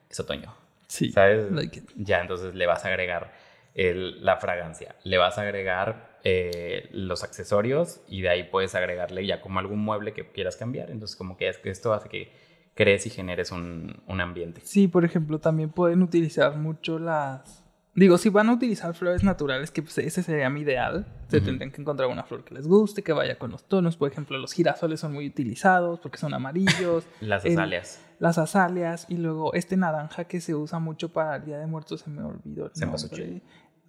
[0.10, 0.54] es otoño.
[0.94, 1.12] Sí.
[1.12, 1.52] ¿Sabes?
[1.52, 1.82] like.
[1.96, 3.34] Ya, entonces le vas a agregar
[3.74, 9.26] el- la fragancia, le vas a agregar eh, los accesorios y de ahí puedes agregarle
[9.26, 10.92] ya como algún mueble que quieras cambiar.
[10.92, 12.32] Entonces, como que es que esto hace que
[12.76, 14.62] crees y generes un, un ambiente.
[14.64, 17.63] Sí, por ejemplo, también pueden utilizar mucho las...
[17.96, 21.46] Digo, si van a utilizar flores naturales, que pues ese sería mi ideal, se Ujú.
[21.46, 23.98] tendrían que encontrar una flor que les guste, que vaya con los tonos.
[23.98, 27.06] Por ejemplo, los girasoles son muy utilizados porque son amarillos.
[27.22, 28.00] Las El- azaleas.
[28.20, 32.02] las azaleas y luego este naranja que se usa mucho para el Día de Muertos,
[32.02, 32.66] se me olvidó.
[32.66, 33.26] el Cempasúchil.
[33.26, 33.42] nombre.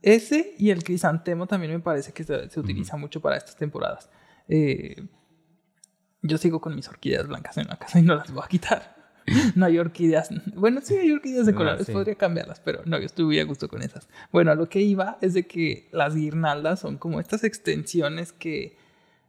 [0.02, 4.10] Ese y el crisantemo también me parece que se, se utiliza mucho para estas temporadas.
[4.48, 5.06] Eh,
[6.20, 8.93] yo sigo con mis orquídeas blancas en la casa y no las voy a quitar.
[9.54, 10.30] No hay orquídeas.
[10.54, 11.92] Bueno, sí hay orquídeas de Ah, colores, sí.
[11.92, 14.08] podría cambiarlas, pero no, yo estuve a gusto con esas.
[14.32, 18.76] Bueno, a lo que iba es de que las guirnaldas son como estas extensiones que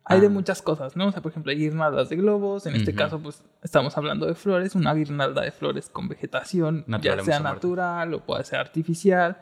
[0.03, 0.29] hay de Ah.
[0.29, 1.07] muchas cosas, ¿no?
[1.07, 4.35] O sea, por ejemplo, hay guirnaldas de globos, en este caso, pues estamos hablando de
[4.35, 9.37] flores, una guirnalda de flores con vegetación, Natural ya sea natural o puede ser artificial.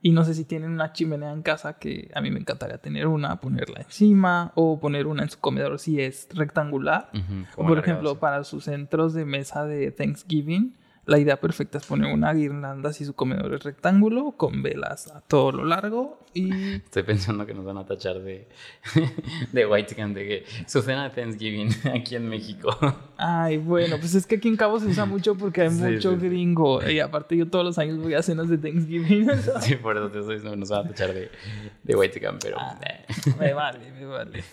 [0.00, 3.08] Y no sé si tienen una chimenea en casa, que a mí me encantaría tener
[3.08, 7.10] una, ponerla encima, o poner una en su comedor si es rectangular.
[7.56, 10.76] O por ejemplo, para sus centros de mesa de Thanksgiving,
[11.08, 15.22] la idea perfecta es poner una guirnalda si su comedor es rectángulo, con velas a
[15.22, 18.46] todo lo largo y Estoy pensando que nos van a tachar de,
[19.52, 22.76] de White Chicken, de que su cena de Thanksgiving aquí en México.
[23.16, 26.12] Ay, bueno, pues es que aquí en Cabo se usa mucho porque hay Sí, mucho
[26.12, 26.28] sí, sí.
[26.28, 26.86] gringo.
[26.88, 29.30] Y aparte yo todos los años voy a cenas de Thanksgiving.
[29.62, 31.30] sí, por eso te estoy diciendo que nos van a tachar de,
[31.82, 32.58] de White Chicken, pero...
[32.60, 32.78] Ah.
[32.86, 33.06] eh.
[33.40, 34.44] me vale, me vale.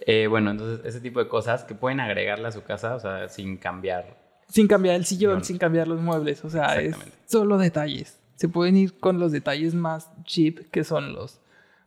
[0.00, 3.28] Eh, bueno, entonces ese tipo de cosas que pueden agregarle a su casa, o sea,
[3.28, 4.25] sin cambiar.
[4.48, 5.44] Sin cambiar el sillón, No.
[5.44, 6.44] sin cambiar los muebles.
[6.44, 8.18] O sea, es solo detalles.
[8.36, 11.40] Se pueden ir con los detalles más cheap, que son los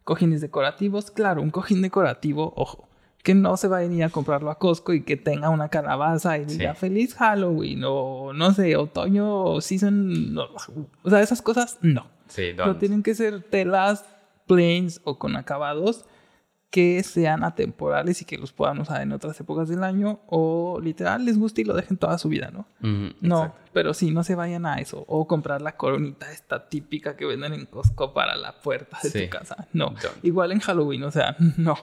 [0.03, 1.11] cojines decorativos.
[1.11, 2.87] Claro, un cojín decorativo, ojo,
[3.23, 6.37] que no se va a venir a comprarlo a Costco y que tenga una calabaza
[6.37, 6.79] y diga Sí.
[6.79, 10.33] feliz Halloween o no sé, otoño o season.
[10.33, 10.45] no.
[11.03, 12.07] O sea, esas cosas no.
[12.27, 12.79] Sí, don't.
[12.79, 14.05] tienen que ser telas
[14.47, 16.05] plains o con acabados
[16.69, 21.25] que sean atemporales y que los puedan usar en otras épocas del año o literal
[21.25, 22.67] les guste y lo dejen toda su vida, ¿no?
[23.21, 23.69] No, exacto.
[23.73, 25.03] pero sí, no se vayan a eso.
[25.07, 29.23] O comprar la coronita esta típica que venden en Costco para la puerta de Sí.
[29.25, 29.67] tu casa.
[29.73, 29.95] No.
[30.21, 31.75] Igual en Halloween, o sea, no.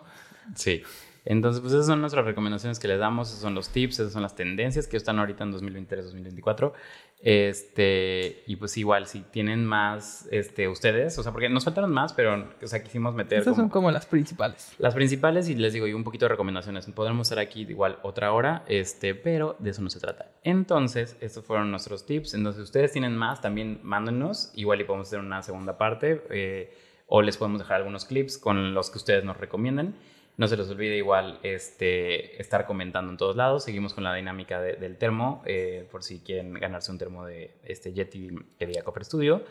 [0.55, 0.82] Sí.
[1.29, 4.22] Entonces, pues esas son nuestras recomendaciones que les damos, esos son los tips, esas son
[4.22, 6.72] las tendencias que están ahorita en 2023-2024.
[7.20, 12.12] Este, y pues igual, si tienen más, este, ustedes, o sea, porque nos faltaron más,
[12.12, 14.72] pero, o sea, quisimos meter Estas como son como las principales.
[14.79, 16.87] las principales y les digo, y un poquito de recomendaciones.
[16.87, 20.31] Podremos estar aquí igual otra hora, este, pero de eso no se trata.
[20.45, 22.35] Entonces, estos fueron nuestros tips.
[22.35, 24.53] Entonces, ustedes tienen más, también mándenos.
[24.55, 26.72] Igual y podemos hacer una segunda parte eh,
[27.09, 29.97] o les podemos dejar algunos clips con los que ustedes nos recomienden.
[30.37, 33.64] No se les olvide igual este, estar comentando en todos lados.
[33.64, 37.57] Seguimos con la dinámica de- del termo, eh, por si quieren ganarse un termo de
[37.64, 38.28] este Yeti
[38.59, 39.43] que diga Copper Studio.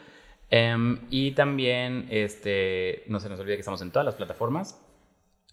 [0.51, 4.79] Em, y también este, no se nos olvide que estamos en todas las plataformas.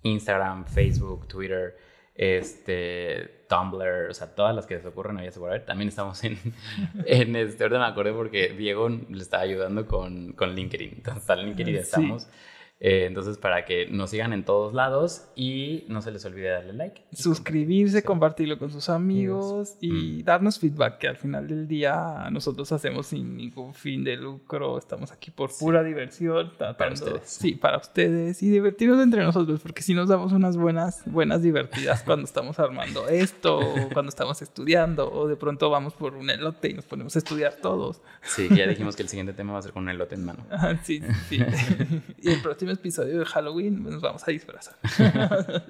[0.03, 1.77] Instagram, Facebook, Twitter,
[2.15, 5.65] este, Tumblr, o sea, todas las que se ocurren había por haber.
[5.65, 6.39] También estamos en,
[7.07, 10.93] en este, ahorita me acordé porque Diego le estaba ayudando con, con LinkedIn.
[10.97, 11.81] Entonces, en LinkedIn Sí.
[11.81, 12.29] estamos.
[12.85, 16.73] Eh, entonces, para que nos sigan en todos lados y no se les olvide darle
[16.73, 17.03] like.
[17.13, 20.25] Suscribirse, compartirlo con sus amigos y Mm.
[20.25, 24.77] darnos feedback, que al final del día nosotros hacemos sin ningún fin de lucro.
[24.79, 26.51] Estamos aquí por pura diversión.
[26.59, 27.23] tratando- ustedes.
[27.31, 28.43] Sí, para ustedes.
[28.43, 33.09] Y divertirnos entre nosotros, porque si nos damos unas buenas, buenas divertidas cuando estamos armando
[33.09, 37.15] esto, o cuando estamos estudiando, o de pronto vamos por un elote y nos ponemos
[37.15, 38.01] a estudiar todos.
[38.23, 40.45] Sí, ya dijimos que el siguiente tema va a ser con un elote en mano.
[40.83, 41.39] Sí, sí.
[42.23, 44.75] y el próximo episodio de Halloween, nos vamos a disfrazar.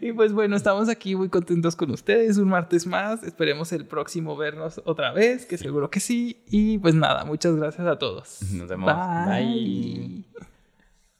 [0.00, 2.38] y pues bueno, estamos aquí muy contentos con ustedes.
[2.38, 3.22] Un martes más.
[3.22, 6.42] Esperemos el próximo vernos otra vez, que seguro que sí.
[6.46, 8.42] Y pues nada, muchas gracias a todos.
[8.52, 8.92] Nos vemos.
[9.26, 10.24] Bye.